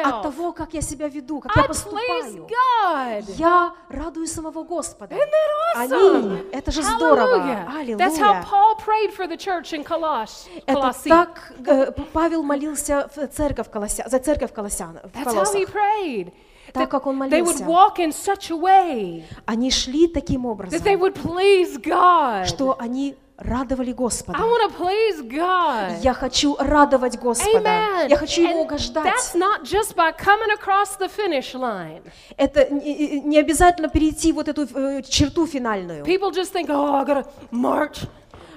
[0.05, 2.49] от того, как я себя веду, как я I поступаю.
[2.83, 3.25] God.
[3.37, 5.15] Я радую самого Господа.
[5.15, 6.17] Isn't that awesome?
[6.17, 6.51] Аминь.
[6.53, 7.37] Это же здорово.
[7.37, 7.97] Hallelujah.
[7.97, 8.47] That's how Аллилуйя.
[8.51, 10.49] Paul prayed for the church in Coloss.
[10.67, 16.33] Это так э, Павел молился в церковь Колося, за церковь Колоссян, That's how he prayed.
[16.73, 17.65] Так, как он They would молился.
[17.65, 22.47] walk in such a way Они шли таким that образом, they would please God.
[22.47, 24.39] что они радовали Господа.
[24.39, 26.01] I want to please God.
[26.03, 27.59] Я хочу радовать Господа.
[27.59, 28.09] Amen.
[28.09, 29.05] Я хочу Его угождать.
[29.05, 32.03] That's not just by coming across the finish line.
[32.37, 36.05] Это не не обязательно перейти вот эту э, черту финальную.
[36.05, 38.07] People just think, oh, I gotta march,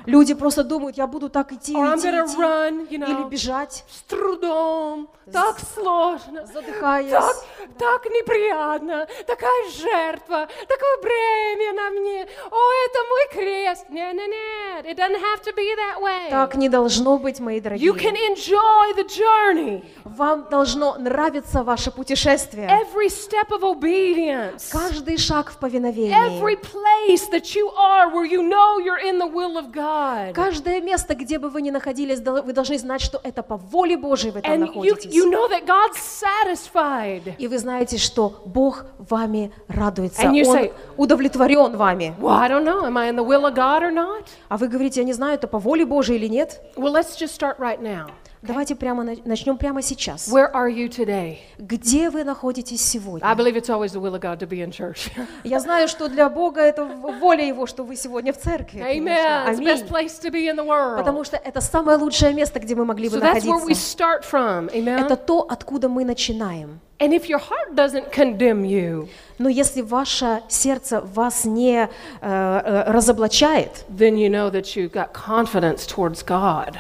[0.05, 3.83] Люди просто думают, я буду так идти, or идти, идти, run, you или know, бежать,
[3.89, 7.09] с трудом, так сложно, задыхаясь.
[7.11, 7.35] так,
[7.79, 13.85] так неприятно, такая жертва, такое бремя на мне, о, это мой крест.
[13.89, 16.29] Нет, нет, нет, it doesn't have to be that way.
[16.29, 17.91] Так не должно быть, мои You дорогие.
[17.93, 22.67] can enjoy the journey, Вам должно нравиться ваше путешествие.
[22.69, 26.15] every step of obedience, Каждый шаг в повиновении.
[26.15, 29.94] every place that you are where you know you're in the will of God.
[30.33, 34.31] Каждое место, где бы вы ни находились, вы должны знать, что это по воле Божьей
[34.31, 35.13] вы там And you, находитесь.
[35.13, 37.35] you know that God's satisfied.
[37.37, 40.21] И вы знаете, что Бог вами радуется.
[40.21, 42.13] And you Он say- удовлетворен вами.
[42.19, 42.83] Well, I don't know.
[42.85, 44.25] Am I in the will of God or not?
[44.49, 46.61] А вы говорите, я не знаю, это по воле Божьей или нет.
[46.75, 48.09] Well, let's just start right now.
[48.47, 50.27] Давайте прямо на- начнем прямо сейчас.
[50.27, 51.37] Where are you today?
[51.57, 53.27] Где вы находитесь I сегодня?
[53.35, 55.09] believe it's always the will of God to be in church.
[55.43, 58.79] Я знаю, что для Бога это воля Его, что вы сегодня в церкви.
[58.79, 59.09] конечно.
[59.09, 59.47] Amen.
[59.49, 59.89] It's the best Аминь.
[59.89, 60.97] place to be in the world.
[60.97, 63.97] Потому что это самое лучшее место, где мы могли бы So that's where we находиться.
[63.97, 64.69] start from.
[64.73, 65.03] Amen.
[65.05, 66.79] Это то, откуда мы начинаем.
[66.99, 71.87] And if your heart doesn't condemn you, Но если ваше сердце вас не э,
[72.21, 76.77] э, разоблачает, then you know that you've got confidence towards God.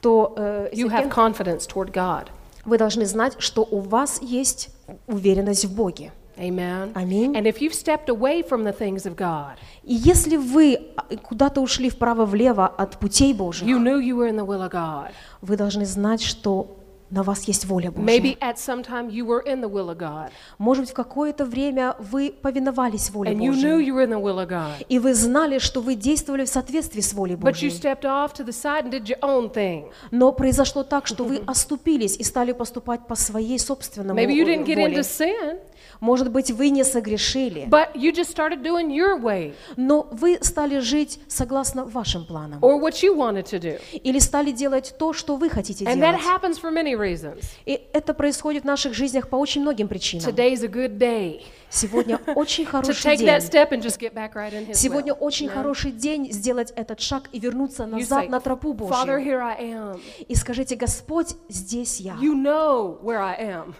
[0.00, 2.28] То э, You have confidence toward God.
[2.64, 4.70] вы должны знать, что у вас есть
[5.06, 6.12] уверенность в Боге.
[6.36, 6.92] Amen.
[6.94, 7.34] Аминь.
[7.36, 11.60] And if you've stepped away from the things of God, И если вы а, куда-то
[11.60, 15.10] ушли вправо-влево от путей Божьих, you knew you were in the will of God.
[15.42, 16.77] вы должны знать, что
[17.10, 18.04] на вас есть воля Божья.
[18.06, 21.44] Maybe at some time you were in the will of God, Может быть, в какое-то
[21.44, 23.86] время вы повиновались воле and you knew Божьей.
[23.88, 24.84] you were in the will of God.
[24.88, 27.70] И вы знали, что вы действовали в соответствии с волей But you Божьей.
[27.70, 29.90] stepped off to the side and did your own thing.
[30.10, 34.64] Но произошло так, что вы оступились и стали поступать по своей собственному Maybe you didn't
[34.66, 35.00] get into воле.
[35.00, 35.58] sin,
[36.00, 40.78] Может быть, вы не согрешили, but you just started doing your way но вы стали
[40.78, 42.60] жить согласно вашим планам.
[42.62, 43.80] or what you wanted to do.
[44.04, 46.22] Или стали делать то, что вы хотите And that делать.
[46.24, 47.44] happens for many reasons.
[47.66, 50.28] И это происходит в наших жизнях по очень многим причинам.
[50.28, 51.42] Today's a good day.
[51.70, 53.28] Сегодня очень хороший день.
[53.28, 55.18] right Сегодня will.
[55.18, 59.20] очень хороший день сделать этот шаг и вернуться назад say, на тропу Божью.
[60.28, 62.14] И скажите, Господь, здесь я.
[62.14, 62.98] You know.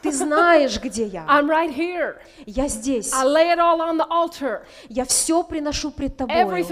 [0.03, 1.25] Ты знаешь, где я.
[1.27, 2.17] Right.
[2.47, 3.13] Я здесь.
[3.13, 4.61] All.
[4.89, 6.63] Я все приношу пред Тобой.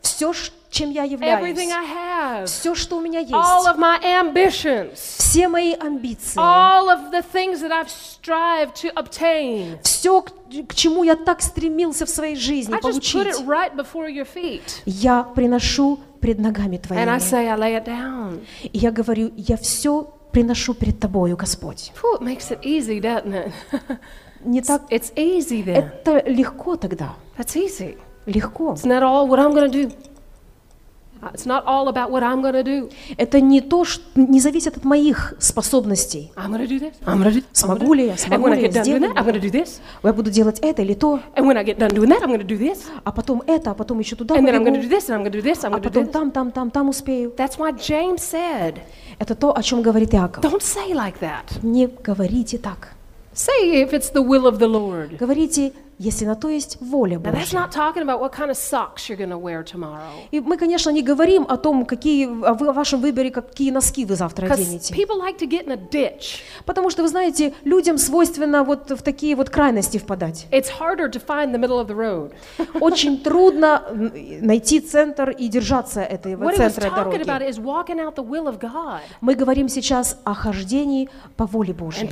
[0.00, 0.32] Все,
[0.76, 1.56] чем я являюсь.
[1.56, 3.68] Have, Все, что у меня all есть.
[3.68, 6.38] of my ambitions, Все мои амбиции.
[6.38, 9.78] all of the things that I've strived to obtain.
[9.82, 10.32] Все, к
[10.68, 13.40] к чему я так стремился в своей жизни получить.
[13.46, 14.70] right.
[14.86, 17.18] Я приношу пред ногами And I Твоими.
[17.18, 18.68] say, I.
[18.72, 21.92] И я говорю, я все приношу пред Тобою, Господь.
[22.02, 23.52] It makes it easy, doesn't it?
[24.44, 24.82] Не так...
[24.90, 25.90] it's easy then.
[26.04, 27.14] Это легко тогда.
[27.38, 27.96] That's easy.
[28.26, 28.74] Легко.
[28.74, 29.92] It's not all what I'm to do.
[31.22, 32.90] Uh, It's not all about what I'm to do.
[33.16, 36.30] Это не то, что не зависит от моих способностей.
[36.36, 36.92] I'm to do this.
[37.06, 37.40] I'm to do.
[37.40, 39.16] Gonna Смогу ли я, do- смогу ли я get done doing сделать?
[39.16, 39.80] that, I'm to do this.
[40.02, 42.44] Я буду делать это или то, And when I get done doing that, I'm to
[42.46, 42.84] do this.
[43.04, 45.24] а потом это, а потом еще туда And then I'm to do this, and I'm
[45.24, 46.12] to do this, I'm а going to do потом this.
[46.12, 47.32] там, там, там, там успею.
[47.36, 48.80] That's why James said,
[49.18, 50.44] Это то, о чем говорит Иаков.
[50.44, 51.62] don't say like that.
[51.62, 52.90] Не говорите так.
[53.34, 55.16] Say if it's the will of the Lord.
[55.18, 57.32] Говорите, если на то есть воля Божья.
[60.30, 64.46] И мы, конечно, не говорим о том, какие, о, вашем выборе, какие носки вы завтра
[64.52, 64.94] оденете.
[65.90, 66.30] like.
[66.66, 70.46] Потому что, вы знаете, людям свойственно вот в такие вот крайности впадать.
[70.50, 72.32] It's harder to find the middle of the road.
[72.80, 73.82] Очень трудно
[74.40, 77.16] найти центр и держаться этого What центра дороги.
[79.20, 82.04] Мы говорим сейчас о хождении по воле Божьей.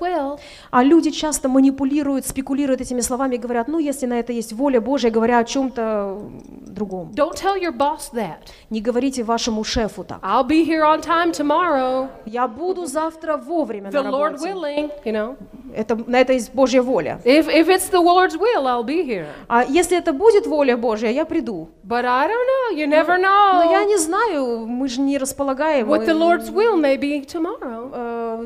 [0.00, 4.52] well, Lord А люди часто манипулируют, спекулируют этими словами, говорят, ну, если на это есть
[4.52, 6.18] воля Божья, говоря о чем-то
[6.66, 7.10] другом.
[7.14, 8.48] don't tell your boss that.
[8.70, 10.18] Не говорите вашему шефу так.
[10.22, 14.50] I'll be here on time tomorrow, Я буду завтра вовремя the на Lord работе.
[14.52, 15.36] willing, you know.
[15.74, 17.20] Это, на это есть Божья воля.
[17.24, 19.26] If, if it's the Lord's will, I'll be here.
[19.48, 21.68] А если это будет воля Божья, я приду.
[21.84, 23.86] But I don't know, you never Но я know.
[23.86, 25.88] не знаю, мы же не располагаем.
[25.90, 27.90] What the Lord's will may be tomorrow.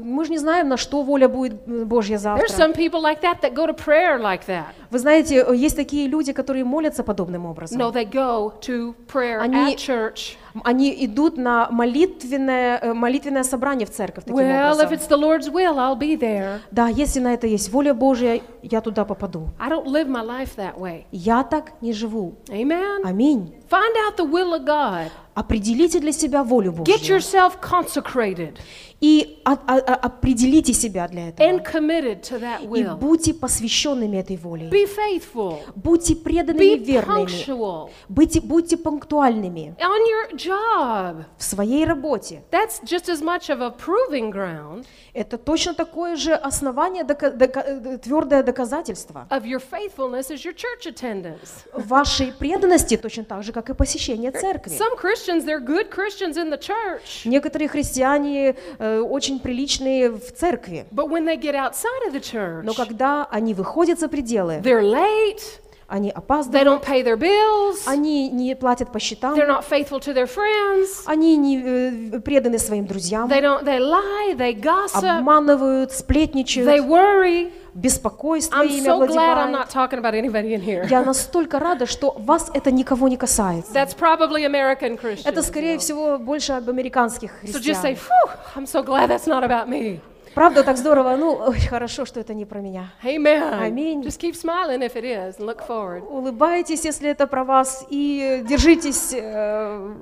[0.01, 2.47] Мы же не знаем, на что воля будет э, Божья There's завтра.
[2.49, 4.66] some people like that that go to prayer like that.
[4.90, 7.80] Вы знаете, э, есть такие люди, которые молятся подобным образом.
[7.80, 10.36] No, they go to prayer Они- at church.
[10.64, 14.93] Они идут на молитвенное, э, молитвенное собрание в церковь таким Well, if образом.
[14.93, 16.59] it's the Lord's will, I'll be there.
[16.70, 19.49] Да, если на это есть воля Божья, я туда попаду.
[19.59, 21.05] I don't live my life that way.
[21.11, 22.34] Я так не живу.
[22.49, 23.01] Amen.
[23.05, 23.55] Аминь.
[23.70, 25.11] Find out the will of God.
[25.34, 27.16] Определите для себя волю Get Божью.
[27.16, 28.57] yourself consecrated
[29.03, 31.44] И о- о- определите себя для этого.
[31.44, 34.70] and committed to that И будьте посвященными этой воле.
[34.70, 35.59] Be faithful.
[35.74, 37.26] Будьте преданными, Be верными.
[37.26, 41.24] punctual Будьте, будьте пунктуальными on your job.
[41.36, 42.42] в своей работе.
[42.53, 44.84] That's just as much of a proving ground
[45.14, 50.86] Это точно такое же основание, дока- дока- твердое доказательство of your faithfulness as your church
[50.86, 51.66] attendance.
[51.74, 54.72] вашей преданности, точно так же, как и посещение церкви.
[54.78, 60.86] Some Christians, they're good Christians in the church, Некоторые христиане э, очень приличные в церкви,
[60.90, 64.82] but when they get outside of the church, но когда они выходят за пределы, they're
[64.82, 65.40] late,
[65.88, 70.01] они they опаздывают, don't pay their bills, они не платят по счетам, they're not faithful
[70.01, 75.05] to their friends, они не э, преданы своим друзьям, they don't they lie, they gossip,
[75.05, 77.53] обманывают, they сплетничают, worry.
[77.74, 79.52] Беспокойство I'm ими so glad I'm овладевает.
[79.52, 80.86] not talking about anybody in here.
[80.88, 83.72] Я настолько рада, что вас это никого не касается.
[83.72, 85.22] That's probably American Christians.
[85.26, 87.98] Это, скорее всего, больше об американских So just say, христианах.
[87.98, 90.00] Phew, I'm so glad that's not about me.
[90.34, 91.14] Правда, так здорово.
[91.16, 92.92] Ну, ой, хорошо, что это не про меня.
[93.04, 93.52] Amen.
[93.60, 94.00] Аминь.
[94.02, 96.02] Just keep smiling if it is and look forward.
[96.08, 99.94] Улыбайтесь, если это про вас, и держитесь, э,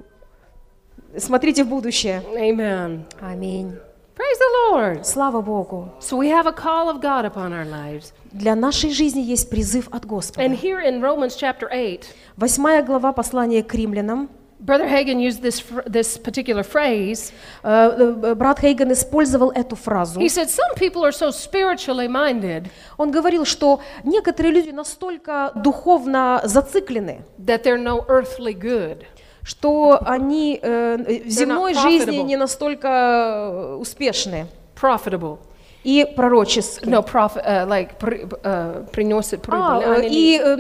[1.19, 2.23] смотрите в будущее.
[2.37, 3.03] Amen.
[3.21, 3.77] Аминь.
[4.21, 5.07] Praise the Lord.
[5.07, 5.89] Слава Богу.
[5.99, 8.13] So we have a call of God upon our lives.
[8.33, 10.45] Для нашей жизни есть призыв от Господа.
[10.45, 12.05] And here in Romans chapter 8,
[12.37, 14.29] Восьмая глава послания к римлянам.
[14.59, 17.33] Brother Hagen used this, this particular phrase.
[17.63, 20.21] Э, э, Брат Хейган использовал эту фразу.
[20.21, 22.69] He said, Some people are so spiritually minded
[22.99, 29.07] Он говорил, что некоторые люди настолько духовно зациклены, that they're no earthly good.
[29.51, 34.47] Что они э, в земной not жизни не настолько э, успешны
[34.81, 35.39] Profitable.
[35.83, 36.85] и пророчески.
[36.85, 40.05] No, profit, uh, like, при- uh, приносит А, прибыль.
[40.05, 40.57] э, и, э,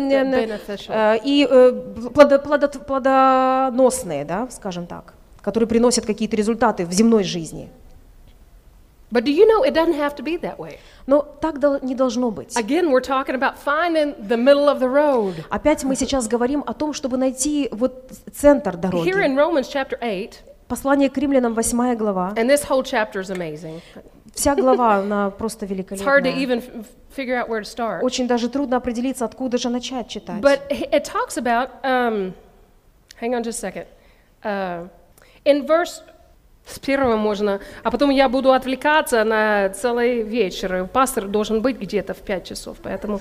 [0.88, 1.70] э, и э,
[2.14, 7.68] плодо- плодо- плодоносные, да, скажем так, которые приносят какие-то результаты в земной жизни.
[9.12, 10.78] But do you know it doesn't have to be that way?
[11.06, 12.56] Но так не должно быть.
[12.56, 15.44] Again, we're talking about finding the middle of the road.
[15.50, 19.10] Опять мы сейчас говорим о том, чтобы найти вот центр Here дороги.
[19.10, 22.32] in Romans chapter 8, Послание к римлянам, 8 глава.
[22.36, 23.80] and this whole chapter is amazing.
[24.32, 25.70] Вся глава, она просто It's
[26.04, 26.32] hard to великолепная.
[26.36, 28.04] even f- figure out where to start.
[28.04, 30.40] Очень даже трудно определиться, откуда же начать читать.
[30.40, 32.32] But it talks about, um,
[33.20, 33.86] hang on just a second.
[34.44, 34.88] Uh,
[35.44, 36.00] in verse,
[36.70, 40.86] с первого можно, а потом я буду отвлекаться на целый вечер.
[40.86, 43.20] Пастор должен быть где-то в 5 часов, поэтому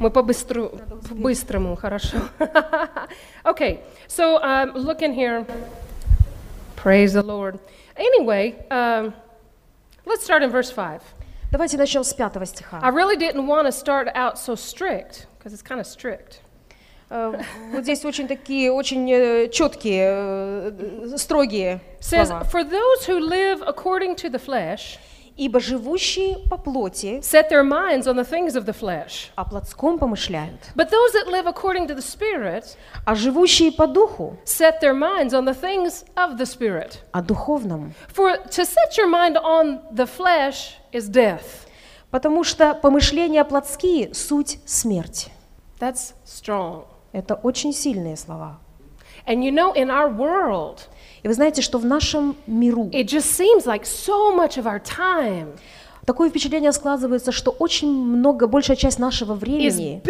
[0.00, 2.18] мы по-быстру- по-быстрому, хорошо.
[3.44, 5.46] okay, so um, look in here.
[6.76, 7.58] Praise the Lord.
[7.96, 9.12] Anyway, um,
[10.06, 11.02] let's start in verse 5.
[11.50, 12.78] Давайте начнем с пятого стиха.
[12.82, 16.40] I really didn't want to start out so strict, because it's kind of strict.
[17.10, 17.40] Э,
[17.72, 22.44] Вот здесь очень такие, очень э, четкие, э, строгие says, слова.
[22.50, 24.98] For those who live according to the flesh
[25.40, 29.30] «Ибо живущие по плоти set their minds on the things of the flesh.
[29.36, 34.36] о плотском помышляют, But those that live according to the Spirit а живущие по духу
[34.44, 36.98] set their minds on the things of the Spirit.
[37.12, 37.94] о духовном».
[38.12, 41.66] For to set your mind on the flesh is death.
[42.10, 45.28] Потому что помышления плотские– суть смерть.
[45.78, 46.84] That's strong.
[47.12, 48.58] Это очень сильные слова.
[49.26, 50.88] And you know, in our world,
[51.22, 54.80] И вы знаете, что в нашем миру it just seems like so much of our
[54.80, 55.58] time
[56.08, 60.00] такое впечатление складывается, что очень много, большая часть нашего времени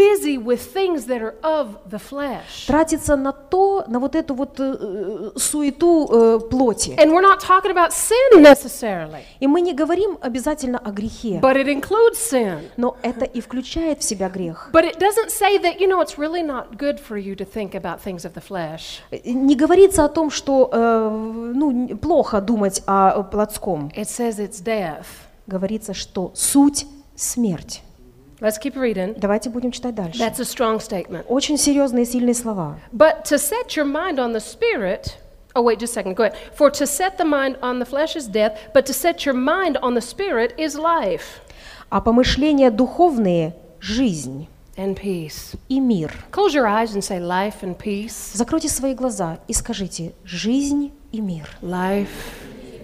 [2.67, 6.91] тратится на то, на вот эту вот э, э, суету э, плоти.
[6.91, 11.57] And we're not talking about sin necessarily, И мы не говорим обязательно о грехе, but
[11.57, 12.61] it includes sin.
[12.77, 14.71] но это и включает в себя грех.
[14.73, 17.75] But it doesn't say that, you know, it's really not good for you to think
[17.75, 19.01] about things of the flesh.
[19.11, 21.11] Э, Не говорится о том, что э,
[21.55, 23.91] ну, плохо думать о плотском.
[23.97, 25.28] It says it's death.
[25.49, 26.87] Говорится, что суть–
[27.17, 27.83] смерть.
[28.41, 29.19] Let's keep reading.
[29.19, 30.21] Давайте будем читать дальше.
[30.23, 31.25] That's a strong statement.
[31.27, 32.79] Очень серьезные и сильные слова.
[32.93, 35.17] But to set your mind on the spirit,
[35.57, 36.37] oh, wait, just a second, go ahead.
[36.57, 39.77] For to set the mind on the flesh is death, but to set your mind
[39.83, 41.41] on the spirit is life
[41.91, 44.47] А помышления духовные– жизнь
[44.77, 45.57] and peace.
[45.69, 46.13] и мир.
[46.31, 48.13] Close your eyes and say life and peace.
[48.35, 51.49] Закройте свои глаза и скажите «жизнь и мир».
[51.63, 52.07] Life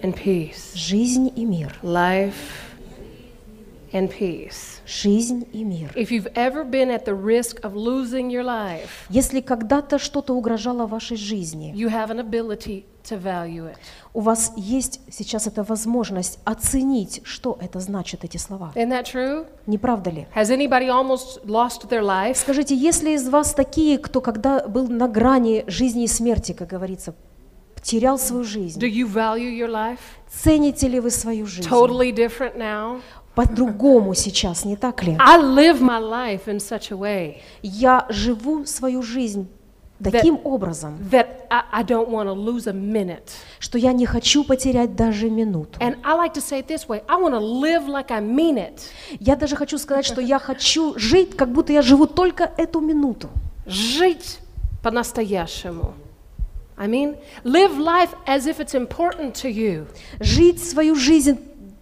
[0.05, 0.75] and peace.
[0.75, 1.73] Жизнь и мир.
[1.81, 2.33] Life
[3.91, 4.81] and peace.
[4.85, 5.91] Жизнь и мир.
[5.95, 10.85] If you've ever been at the risk of losing your life, Если когда-то что-то угрожало
[10.85, 13.77] вашей жизни, you have an ability to value it.
[14.13, 18.71] у вас есть сейчас эта возможность оценить, что это значит, эти слова.
[18.75, 19.47] Isn't that true?
[19.65, 20.27] Не правда ли?
[20.35, 22.35] Has anybody almost lost their life?
[22.35, 27.15] Скажите, если из вас такие, кто когда был на грани жизни и смерти, как говорится,
[27.85, 29.99] потерял свою Do жизнь, you value your life?
[30.29, 31.69] цените ли вы свою жизнь?
[31.69, 33.01] Totally different now.
[33.35, 35.15] По-другому сейчас, не так ли?
[35.19, 39.47] I live my life in such a way Я живу свою жизнь
[40.03, 43.29] таким образом, that I, I don't want to lose a minute.
[43.59, 45.79] что я не хочу потерять даже минуту.
[45.79, 48.57] And I like to say it this way I want to live like I mean
[48.57, 48.81] it.
[49.19, 53.29] Я даже хочу сказать, что я хочу жить, как будто я живу только эту минуту.
[53.67, 54.39] Жить
[54.81, 55.93] по-настоящему.
[56.76, 59.86] I mean, live life as if it's important to you.
[60.20, 61.38] Жить свою жизнь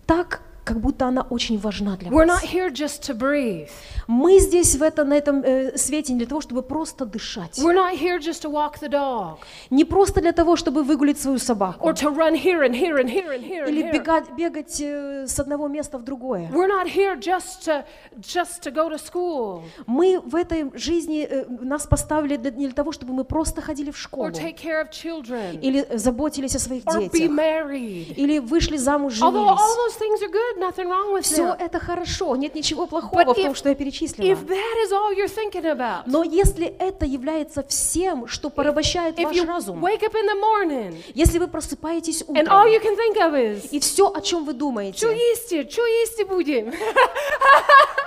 [0.07, 2.43] так, как будто она очень важна для We're вас.
[2.43, 3.70] not here just to breathe.
[4.07, 7.57] Мы здесь в это, на этом э, свете не для того, чтобы просто дышать.
[7.59, 9.38] We're not here just to walk the dog
[9.70, 11.88] Не просто для того, чтобы выгулить свою собаку.
[11.88, 15.26] or to run here and here and here and here and Или бегать, бегать э,
[15.28, 16.49] с одного места в другое.
[16.51, 17.86] We're not here just to
[18.22, 22.76] just to go to school Мы в этой жизни, э, нас поставили для- не для
[22.76, 24.30] того, чтобы мы просто ходили в or школу.
[24.30, 27.32] take care of children Или заботились о своих or be детях.
[27.32, 28.14] married.
[28.16, 29.78] Или вышли замуж, Although all женились.
[29.78, 33.36] those things are good, nothing wrong with Все это хорошо, нет ничего плохого But в
[33.36, 34.28] том, if- что я перечислила.
[34.28, 39.24] If that is all you're thinking about, Но если это является всем, что порабощает if
[39.24, 42.80] ваш you разум, wake up in the morning если вы просыпаетесь and all утром, you
[42.82, 46.74] can think of is и все, о чем вы Что думаете, есть, что есть будем?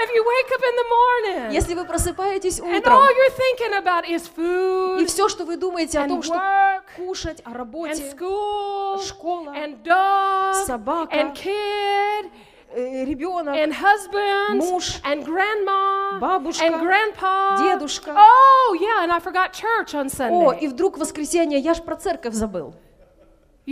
[0.00, 3.74] If you wake up in the morning если вы просыпаетесь and утром, all you're thinking
[3.78, 7.50] about is и food все, что вы думаете о and том, что work кушать, о
[7.50, 12.30] and работе, school школа, and dog собака, and kid
[12.74, 17.58] э, ребенок, and husband муж, and grandma бабушка, and grandpa.
[17.58, 18.14] дедушка.
[18.16, 20.60] Oh, yeah, and I forgot church on О, Sunday.
[20.60, 22.74] и вдруг воскресенье, я ж про церковь забыл.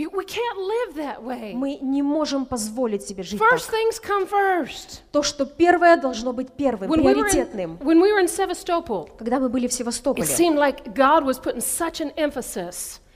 [0.05, 1.53] We can't live that way.
[1.55, 3.53] Мы не можем позволить себе жить так.
[3.53, 4.99] First things come first.
[5.11, 7.77] То, что первое должно быть первым, When we, were in, приоритетным.
[7.79, 11.39] when we were in Sevastopol, Когда мы были в it Севастополе, seemed like God was
[11.39, 13.06] putting such an emphasis э, э,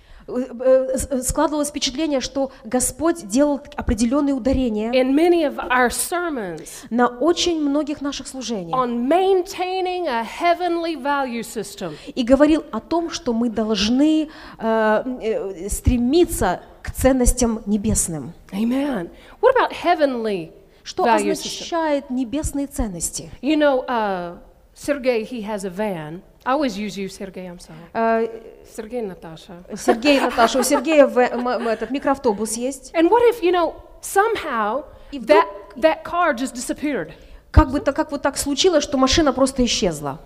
[1.23, 8.01] складывалось впечатление, что Господь делал определенные ударения in many of our sermons на очень многих
[8.01, 11.93] наших служениях on maintaining a heavenly value system.
[12.13, 14.29] и говорил о том, что мы должны
[14.59, 18.33] э, э, стремиться к ценностям небесным.
[18.51, 19.09] Amen.
[19.41, 20.51] What about heavenly
[20.83, 21.61] Что value system?
[21.61, 23.29] означает небесные ценности?
[23.41, 24.37] You know, uh,
[24.75, 26.21] Sergey, he has a van.
[26.43, 27.77] I always use you, Sergey, I'm sorry.
[27.93, 28.27] Э,
[28.65, 29.63] Sergey Natasha.
[29.77, 32.91] Сергей, Наташа, у Сергея в- м- м- этот микроавтобус есть.
[32.95, 37.11] And what if, you know, somehow И вдруг- that, that car just disappeared?
[37.51, 40.19] Как бы так, как вот так случилось, что машина просто исчезла.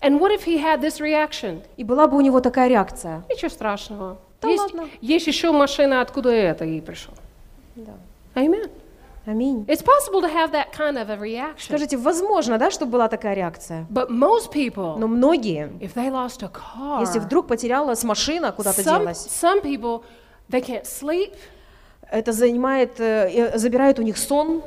[0.00, 1.62] And what if he had this reaction?
[1.76, 3.24] И была бы у него такая реакция.
[3.28, 4.18] Ничего страшного.
[4.40, 4.88] Да есть, ладно.
[5.00, 7.14] есть еще машина, откуда это и пришел.
[8.36, 8.70] Amen.
[9.28, 9.66] Аминь.
[9.68, 11.68] It's possible to have that kind of a reaction.
[11.76, 13.86] Скажите, возможно, да, чтобы была такая реакция?
[13.90, 18.80] But most people, Но многие, if they lost a car, если вдруг потерялась машина, куда-то
[18.80, 20.02] some, делась, some people,
[20.48, 21.34] they can't sleep.
[22.10, 24.62] это занимает, э, э, забирает у них сон,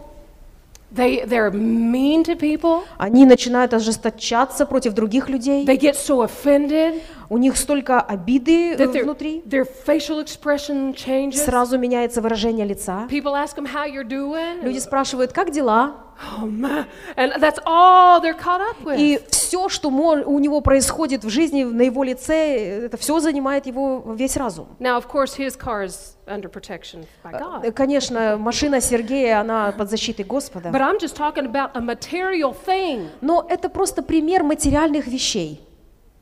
[0.94, 2.84] They, they're mean to people.
[3.00, 7.02] они начинают ожесточаться против других людей, They get so offended
[7.32, 11.46] у них столько обиды э, their, внутри, their facial expression changes.
[11.46, 13.08] сразу меняется выражение лица.
[13.10, 14.62] People ask them how you're doing.
[14.62, 15.94] Люди спрашивают, как дела?
[16.38, 16.86] Oh, man.
[17.16, 19.00] And that's all they're caught up with.
[19.00, 24.14] И все, что у него происходит в жизни, на его лице, это все занимает его
[24.14, 24.68] весь разум.
[24.80, 27.64] Now, of course, his car is under protection by God.
[27.64, 30.70] Э, Конечно, машина Сергея, она под защитой Господа.
[30.70, 33.08] But I'm just talking about a material thing.
[33.22, 35.62] Но это просто пример материальных вещей.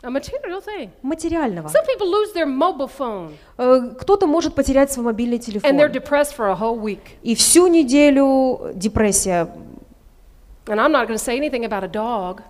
[0.01, 0.89] A material thing.
[1.01, 1.67] Материального.
[1.67, 5.91] Some people lose their mobile phone Э, Кто-то может потерять свой мобильный and they're телефон.
[5.91, 7.17] depressed for a whole week.
[7.21, 9.49] И всю неделю депрессия.
[10.67, 12.41] And I'm not going to say anything about a dog.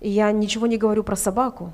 [0.00, 1.72] И я ничего не говорю про собаку.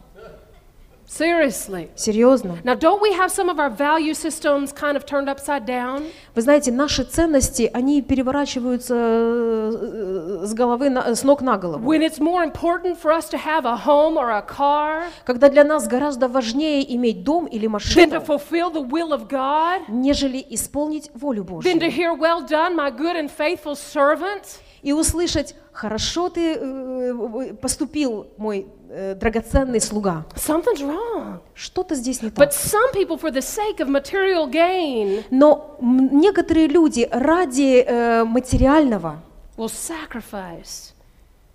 [1.08, 1.88] Seriously.
[1.94, 2.58] Серьезно.
[2.64, 6.02] Now, don't we have some of our value systems kind of turned upside down?
[6.34, 11.84] Вы знаете, наши ценности, они переворачиваются э, с головы, на- с ног на голову.
[11.84, 15.64] When it's more important for us to have a home or a car Когда для
[15.64, 20.44] нас гораздо важнее иметь дом или than to машину, fulfill the will of God, нежели
[20.50, 21.90] исполнить волю than to Божью.
[21.90, 24.58] hear, well done, my good and faithful servant.
[24.82, 28.64] И услышать, хорошо ты э, поступил, мой э,
[29.14, 30.24] драгоценный слуга.
[30.34, 31.40] Something's wrong.
[31.54, 32.48] Что-то здесь не так.
[32.48, 39.22] But some people, for the sake of material gain, Но некоторые люди ради э, материального
[39.56, 40.92] will sacrifice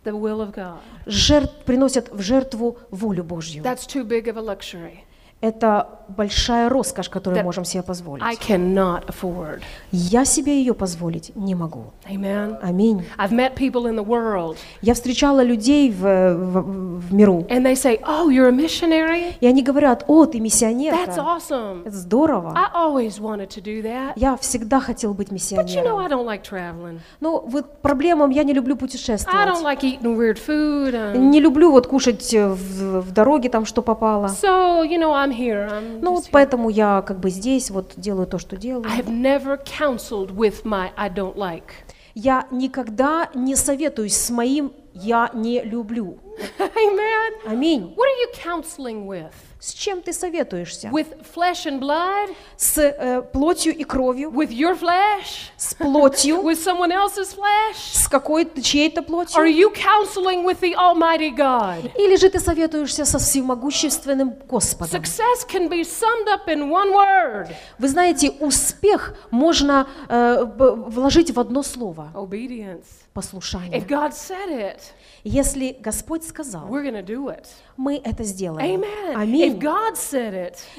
[0.03, 0.79] the will of God.
[1.05, 3.63] жертв, приносят в жертву волю Божью.
[3.63, 5.03] That's too big of a luxury.
[5.41, 8.23] Это большая роскошь, которую That можем себе позволить.
[8.23, 9.61] I cannot afford.
[9.91, 11.85] Я себе ее позволить не могу.
[12.09, 12.57] Amen.
[12.61, 13.05] Аминь.
[13.17, 17.73] I've met people in the world, Я встречала людей в, в- в миру, and they
[17.75, 19.33] say, Oh, you're a missionary?
[19.39, 21.87] и они говорят, о, ты That's миссионерка, awesome.
[21.87, 22.53] это здорово.
[22.55, 24.13] I always wanted to do that.
[24.17, 25.97] Я всегда хотел быть But you know, миссионером.
[25.99, 26.99] I don't like traveling.
[27.21, 29.63] Но вот проблемам я не люблю I don't путешествовать.
[29.63, 30.93] like eating weird food.
[30.93, 34.27] um, Не люблю вот кушать э, в, в дороге там, что попало.
[34.27, 35.67] so, you know, I'm here.
[35.69, 36.29] I'm Ну вот here.
[36.31, 38.85] поэтому я как бы здесь вот делаю то, что делаю.
[38.87, 41.71] I have never counseled with my I don't like.
[42.13, 46.17] Я никогда не советуюсь с моим «я не люблю».
[46.57, 47.33] Amen.
[47.45, 47.93] Аминь.
[47.95, 49.31] What are you counseling with?
[49.59, 50.87] С чем ты советуешься?
[50.87, 52.35] With flesh and blood?
[52.57, 54.31] С э, плотью и кровью?
[54.31, 55.51] With your flesh?
[55.55, 56.37] С плотью?
[56.41, 57.93] With someone else's flesh?
[57.93, 59.43] С какой-то чьей-то Are плотью?
[59.43, 61.91] you counseling with the Almighty God?
[61.95, 64.99] Или же ты советуешься со всемогущественным Господом?
[65.03, 71.39] Success can be summed up in one word Вы знаете, успех можно э, вложить в
[71.39, 72.85] одно слово obedience.
[73.11, 73.87] If послушание.
[73.87, 74.93] God said it,
[75.23, 77.47] Если Господь сказал, we're to do it.
[77.77, 78.83] Мы это сделаем.
[79.15, 79.59] Аминь.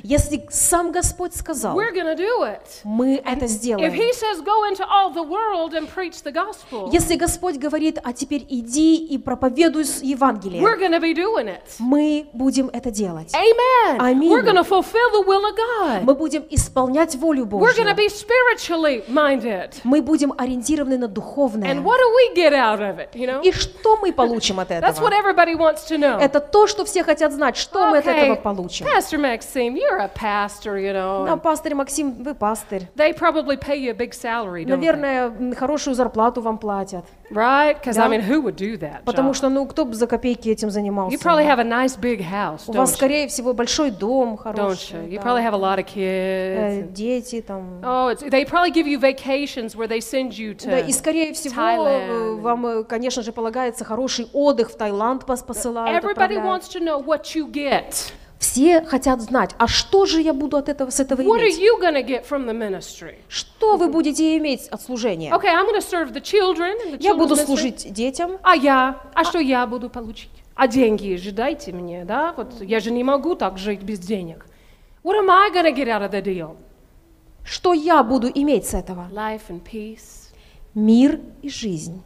[0.03, 1.75] Если сам Господь сказал,
[2.85, 3.93] мы это сделаем.
[6.93, 10.63] Если Господь говорит, а теперь иди и проповедуй Евангелие,
[11.79, 13.33] мы будем это делать.
[13.99, 14.31] Аминь.
[16.05, 17.85] Мы будем исполнять волю Божью.
[19.85, 21.75] Мы будем ориентированы на духовное.
[23.43, 25.11] И что мы получим от этого?
[26.21, 28.87] Это то, что все хотят знать, что мы от этого Okay, получим.
[28.87, 31.27] Pastor Maxime, you're a pastor, you know.
[31.27, 32.89] Да, and пастырь Максим, вы пастырь.
[32.97, 34.77] They probably pay you a big salary, don't they?
[34.77, 37.05] Наверное, м, хорошую зарплату вам платят.
[37.33, 37.81] Right?
[37.81, 38.09] Because I Да.
[38.09, 39.05] mean, who would do that?
[39.05, 39.35] Потому job?
[39.37, 41.17] что, ну, кто бы за копейки этим You занимался?
[41.17, 42.95] probably have a nice big house, У вас, you?
[42.95, 44.43] скорее всего, большой дом Don't you?
[44.43, 45.09] хороший.
[45.09, 45.23] You да.
[45.23, 46.93] probably have a lot of Э, kids.
[46.93, 47.81] Дети там.
[47.83, 50.93] Oh, it's, they probably give you vacations where they send you Да, и to.
[50.93, 52.09] скорее всего, Thailand.
[52.09, 56.05] э, вам, э, конечно же, полагается хороший отдых в Таиланд пос- посылают.
[56.05, 58.13] Everybody wants to know what you get.
[58.43, 61.61] Все хотят знать, а что же я буду от этого, с этого What are иметь?
[61.61, 63.15] you going to get from the ministry?
[63.29, 65.31] Что вы будете иметь от служения?
[65.31, 66.75] Okay, I'm to serve the children.
[66.91, 67.47] the Я буду children's ministry.
[67.47, 69.01] служить детям, А я?
[69.15, 70.33] А что я буду получить?
[70.57, 72.35] А деньги же дайте мне, да?
[72.37, 74.45] Вот я же не могу так жить без денег.
[75.05, 76.57] What am I to get out of the deal?
[77.45, 79.09] что я буду иметь с этого?
[79.13, 80.33] Life and peace.
[80.75, 82.03] Мир и жизнь.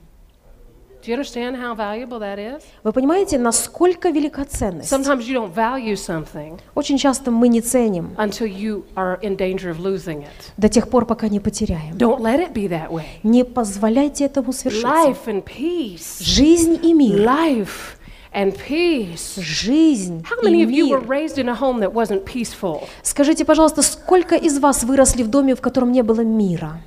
[1.06, 2.64] Do you understand how valuable that is?
[2.82, 4.92] Вы понимаете, насколько велика ценность?
[4.92, 9.70] Sometimes you don't value something Очень часто мы не ценим until you are in danger
[9.70, 10.50] of losing it.
[10.56, 11.94] до тех пор, пока не потеряем.
[11.96, 13.04] Don't let it be that way.
[13.22, 14.88] Не позволяйте этому свершиться.
[14.88, 16.20] Life and peace.
[16.20, 17.20] Жизнь и мир.
[17.20, 17.68] Life
[18.34, 19.40] and peace.
[19.40, 21.08] Жизнь How и many of you were мир.
[21.08, 22.82] raised in a home that wasn't peaceful?
[23.04, 26.80] Скажите, пожалуйста, сколько из вас выросли в доме, в котором не было мира?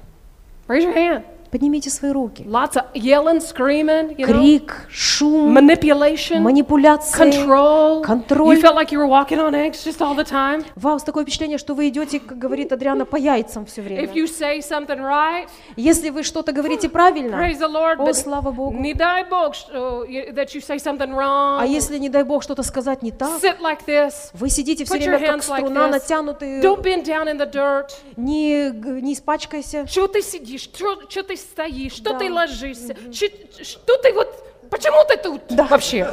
[0.68, 1.24] Raise your hand.
[1.52, 2.44] Поднимите свои руки.
[2.44, 8.04] Lots of yelling, screaming, you know, Крик, шум, manipulation, манипуляции, control.
[8.04, 8.56] контроль.
[8.58, 10.64] You felt like you were walking on eggs just all the time.
[10.76, 14.04] Вам такое впечатление, что вы идете, как говорит Адриана, по яйцам все время.
[14.04, 17.98] If you say something right, Если вы что-то говорите правильно, praise the Lord.
[18.08, 18.78] о, слава Богу.
[18.78, 21.58] не дай Бог, that you say something wrong.
[21.62, 24.14] А если, не дай Бог, что-то сказать не так, Sit like this.
[24.34, 25.92] вы сидите все время как like струна, this.
[25.92, 27.90] натянутые, Don't bend down in the dirt.
[28.18, 28.70] не,
[29.02, 29.88] не испачкайся.
[29.88, 30.70] Что ты сидишь?
[30.74, 31.94] Что ты стоишь?
[31.94, 32.20] Что Да.
[32.20, 32.96] ты ложишься?
[33.12, 34.28] Чи- Что ты вот...
[34.70, 36.08] Почему ты тут вообще?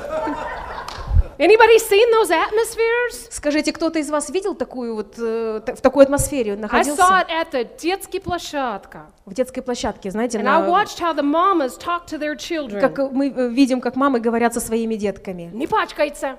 [1.39, 3.29] Anybody seen those atmospheres?
[3.31, 7.03] Скажите, кто-то из вас видел такую вот, э, в такой атмосфере I находился?
[7.03, 9.01] saw it at the детской площадке.
[9.27, 12.81] В детской площадке, знаете, And I на- watched how the mamas talk to their children.
[12.81, 15.51] как мы э, видим, как мамы говорят со своими детками.
[15.53, 16.37] Не пачкается.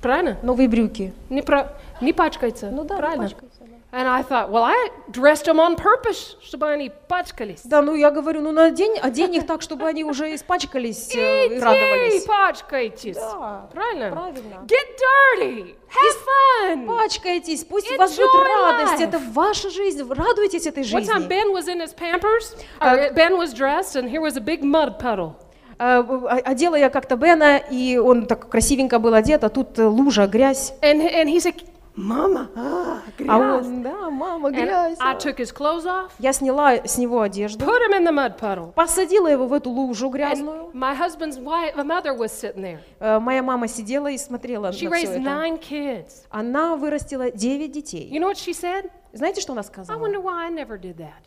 [0.00, 0.38] Правильно?
[0.42, 1.12] Новые брюки.
[1.28, 1.70] Не, про...
[2.00, 2.70] не пачкается.
[2.70, 3.24] Ну да, не Правильно?
[3.24, 3.73] пачкается, да.
[3.96, 7.60] And I thought, well, I dressed them on purpose, чтобы они пачкались.
[7.62, 11.60] Да, ну я говорю, ну надень, одень их так, чтобы они уже испачкались э, и
[11.60, 12.24] радовались.
[12.24, 13.14] пачкайтесь.
[13.14, 14.10] Да, Правильно?
[14.10, 14.66] правильно.
[14.66, 14.98] Get
[15.38, 15.76] dirty.
[15.86, 16.86] Have fun.
[16.88, 19.08] Пачкайтесь, пусть у вас будет радость, life.
[19.08, 21.28] это ваша жизнь, радуйтесь этой One time жизни.
[21.28, 24.98] Ben was in his Pampers, or Ben was dressed, and here was a big mud
[24.98, 25.36] puddle.
[25.78, 26.02] Э,
[26.44, 30.72] Одела я как-то Бена, и он так красивенько был одет, а тут э, лужа, грязь.
[30.82, 31.64] And, and he's like,
[31.96, 33.66] Mama, ah, А грязь.
[33.66, 34.98] он, да, мама, And грязь.
[35.00, 38.36] I took his clothes off, Я сняла с него одежду, put him in the mud
[38.36, 38.72] puddle.
[38.72, 40.70] посадила его в эту лужу грязную.
[40.72, 42.80] And my husband's wife, mother was sitting there.
[42.98, 45.20] Э, Моя мама сидела и смотрела She на все raised это.
[45.20, 46.26] nine kids.
[46.30, 48.10] Она вырастила 9 детей.
[48.12, 48.90] You know what she said?
[49.12, 49.96] Знаете, что она I сказала?
[50.00, 51.22] wonder why I never did that.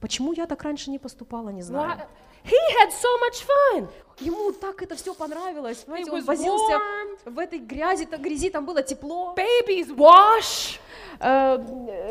[0.00, 2.00] Почему я так раньше не поступала, не Why?
[2.46, 3.88] He had so much fun.
[4.20, 5.84] Ему так это все понравилось.
[5.86, 7.18] Знаете, он возился warm.
[7.26, 9.34] в этой грязи, там грязи, там было тепло.
[9.36, 10.78] Babies wash.
[11.20, 11.58] Э,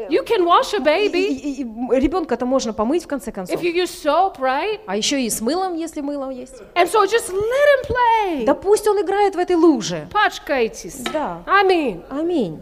[0.10, 1.64] You can wash a baby
[2.00, 3.60] ребенка-то можно помыть в конце концов.
[3.60, 4.82] if you use soap, right?
[4.86, 6.62] А еще и с мылом, если мыло есть.
[6.76, 8.46] And so just let him play.
[8.46, 10.08] Да пусть он играет в этой луже.
[10.12, 11.00] Пачкайтесь.
[11.12, 11.44] Да.
[11.66, 12.62] Mean, Аминь.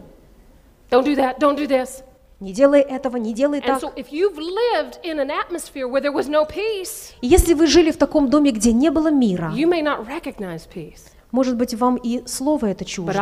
[0.90, 2.02] don't do that, don't do this.
[2.40, 3.80] Не делай этого, не делай так.
[7.20, 9.52] И если вы жили в таком доме, где не было мира,
[11.30, 13.12] может быть, вам и слово это чуждо.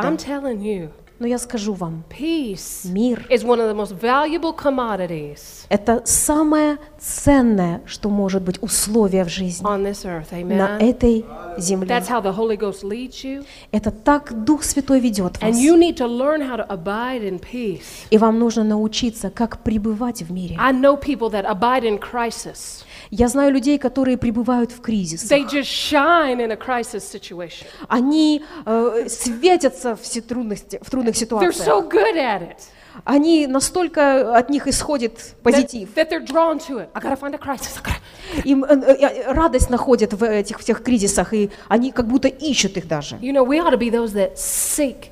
[1.19, 6.77] Но я скажу вам, peace мир is one of the most valuable commodities– это самое
[6.99, 10.31] ценное, что может быть условие в жизни on this earth.
[10.45, 10.79] на Amen.
[10.79, 11.25] этой
[11.57, 11.89] земле.
[11.89, 13.47] That's how the Holy Ghost leads you.
[13.71, 15.43] Это так Дух Святой ведет вас.
[15.43, 18.07] And you need to learn how to abide in peace.
[18.11, 20.57] И вам нужно научиться, как пребывать в мире.
[20.61, 22.85] I know people that abide in crisis.
[23.15, 25.31] Я знаю людей, которые пребывают в кризис.
[25.31, 27.67] They just shine in a crisis situation.
[27.87, 31.69] Они э, светятся в, трудности, в трудных They're ситуациях.
[31.69, 32.57] so good at it
[33.05, 35.91] Они настолько от них исходит позитив.
[35.95, 36.89] that they're drawn to it.
[36.95, 37.77] I gotta find a crisis.
[37.77, 42.29] I gotta- Им э, э, радость находят в этих всех кризисах, и они как будто
[42.29, 43.17] ищут их даже.
[43.17, 45.12] You know, we ought to be those that seek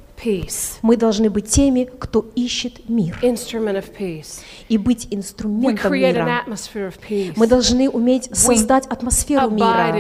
[0.83, 4.41] Мы должны быть теми, кто ищет мир, instrument of peace.
[4.69, 6.43] и быть We инструментом create an мира.
[6.47, 7.33] atmosphere of peace.
[7.37, 9.95] Мы должны уметь создать атмосферу мира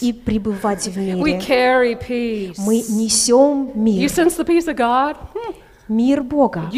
[0.00, 1.38] и пребывать в We мире.
[1.38, 2.54] carry peace.
[2.58, 5.16] Мы несем You мир, sense the peace of God?
[5.34, 5.54] Hmm.
[5.88, 6.70] мир Бога.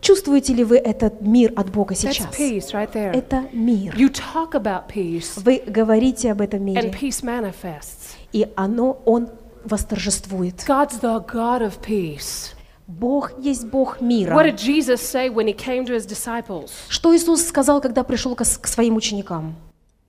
[0.00, 2.28] Чувствуете ли вы этот мир от Бога сейчас?
[2.72, 3.12] right there.
[3.12, 3.94] Это мир.
[3.96, 8.14] You talk about peace, Вы говорите об этом and мире, peace manifests.
[8.32, 9.28] и оно, он
[9.64, 10.64] восторжествует.
[10.66, 12.54] God's the God of peace.
[12.86, 14.34] Бог есть Бог What мира.
[14.44, 16.70] did Jesus say when he came to his disciples?
[16.88, 19.54] Что Иисус сказал, когда пришел к к своим ученикам?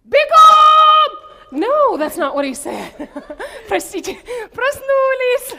[0.05, 1.19] Бегом!
[1.51, 3.09] No, that's not what he said.
[3.67, 4.17] Простите,
[4.53, 5.55] проснулись.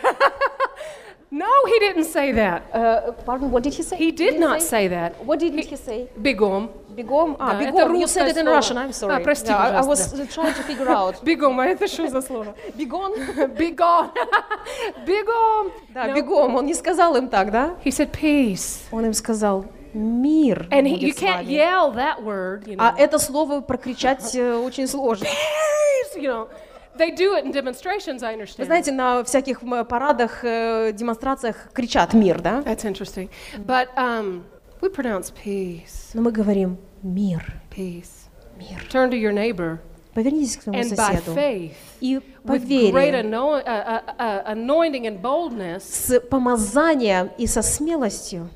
[1.30, 2.62] no, he didn't say that.
[2.72, 3.96] Uh, pardon, what did he say?
[3.96, 5.24] He did not say that.
[5.24, 6.08] What did he say?
[6.16, 6.70] Бегом.
[7.02, 7.36] Бегом.
[7.38, 7.92] А, Да, это бегом.
[7.94, 8.46] You русское said it in.
[8.46, 8.76] Russian.
[8.76, 9.16] I'm sorry.
[9.16, 11.16] А, прости, Yeah, I- was trying to figure out.
[11.22, 12.54] Бегом, а это что за слово?
[12.74, 13.12] Бегон?
[13.58, 14.10] Бегом.
[15.06, 15.72] Бегом.
[15.94, 16.14] Да, No.
[16.14, 16.56] бегом.
[16.56, 17.74] Он не сказал им так, да?
[17.84, 18.82] He said peace.
[18.92, 21.52] Он им сказал мир And he, you can't вами».
[21.52, 22.78] yell that word, you know.
[22.78, 25.24] А это слово прокричать э, очень сложно.
[25.24, 26.48] Peace, you know.
[26.96, 28.64] They do it in demonstrations, I Вы understand.
[28.66, 32.60] знаете, на всяких парадах, э, демонстрациях кричат мир, да?
[32.60, 33.30] That's interesting.
[33.66, 34.42] But um,
[34.80, 38.28] we pronounce peace, Но мы говорим мир, peace.
[38.56, 38.86] мир.
[38.90, 39.80] Turn to your neighbor
[40.14, 44.16] Повернитесь к своему and by соседу faith, и по with great вере, ano- uh, uh,
[44.18, 48.50] uh, anointing and boldness, с помазанием и со смелостью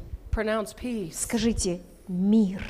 [1.12, 2.62] скажите мир.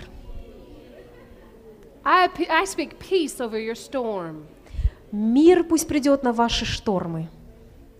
[2.04, 4.44] I, I speak peace over your storm.
[5.10, 7.28] Мир пусть придет на ваши штормы.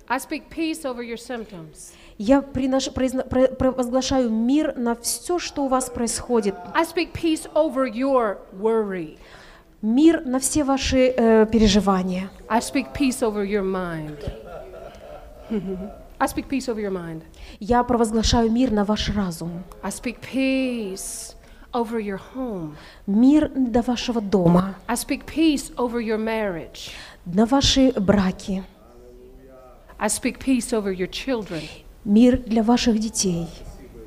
[0.07, 1.95] I speak peace over your symptoms.
[2.19, 6.55] Я приношу- произно- про- провозглашаю мир на все, что у вас происходит.
[6.75, 9.19] I speak peace over your worry.
[9.83, 12.31] Мир на все ваши э, переживания.
[12.49, 14.17] I speak peace over your mind.
[16.19, 17.23] I speak peace over your mind.
[17.61, 19.65] Я провозглашаю мир на ваш разум.
[19.83, 21.35] I speak peace
[21.73, 22.77] over your home.
[23.07, 26.91] Мир до вашего дома, I speak peace over your marriage.
[27.27, 28.63] на ваши браки.
[29.99, 31.63] I speak peace over your children.
[32.05, 33.47] Мир для ваших детей.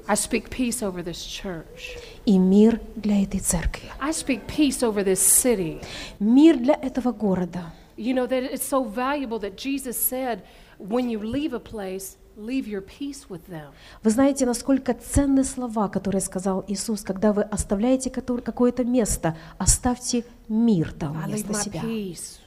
[0.07, 1.99] I speak peace over this church.
[2.25, 3.89] И мир для этой церкви.
[3.99, 5.83] I speak peace over this city.
[6.19, 7.73] Мир для этого города.
[7.97, 10.43] You know that it's so valuable that Jesus said,
[10.77, 13.71] when you leave a place, leave your peace with them.
[14.03, 20.93] Вы знаете, насколько ценны слова, которые сказал Иисус, когда вы оставляете какое-то место, оставьте мир
[20.93, 21.81] там вместо себя.
[21.81, 22.39] peace.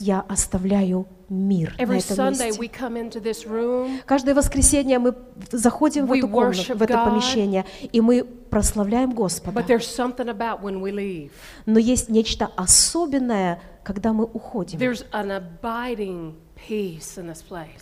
[0.00, 2.60] Я оставляю мир на Every этом Sunday месте.
[2.60, 5.14] we come into this room Каждое воскресенье мы
[5.50, 7.10] заходим в эту комнату, в это God.
[7.10, 9.58] помещение, и мы прославляем Господа.
[9.58, 11.30] But there's something about when we leave.
[11.66, 14.78] Но есть нечто особенное, когда мы уходим.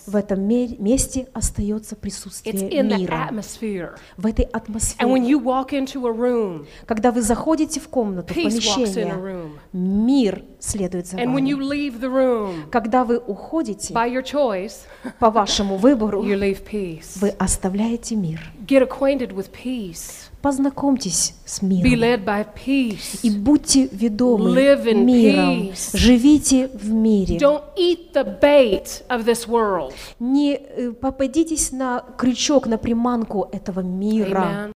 [0.07, 2.55] В этом ме- месте остается присутствие
[2.99, 3.29] мира,
[4.17, 5.07] в этой атмосфере.
[6.87, 9.15] Когда вы заходите в комнату, в помещение,
[9.73, 11.37] мир следует за вами.
[12.71, 13.93] Когда вы уходите,
[15.19, 16.23] по вашему выбору,
[17.21, 18.41] вы оставляете мир.
[20.43, 22.01] Познакомьтесь с Be миром.
[22.01, 23.21] led by peace.
[23.23, 25.71] И будьте ведомы Live in миром.
[25.71, 25.97] peace.
[25.97, 27.37] Живите в мире.
[27.39, 29.93] Don't eat the bait of this world.
[30.21, 34.69] Не э, попадитесь на крючок, на приманку этого мира.
[34.69, 34.76] Amen.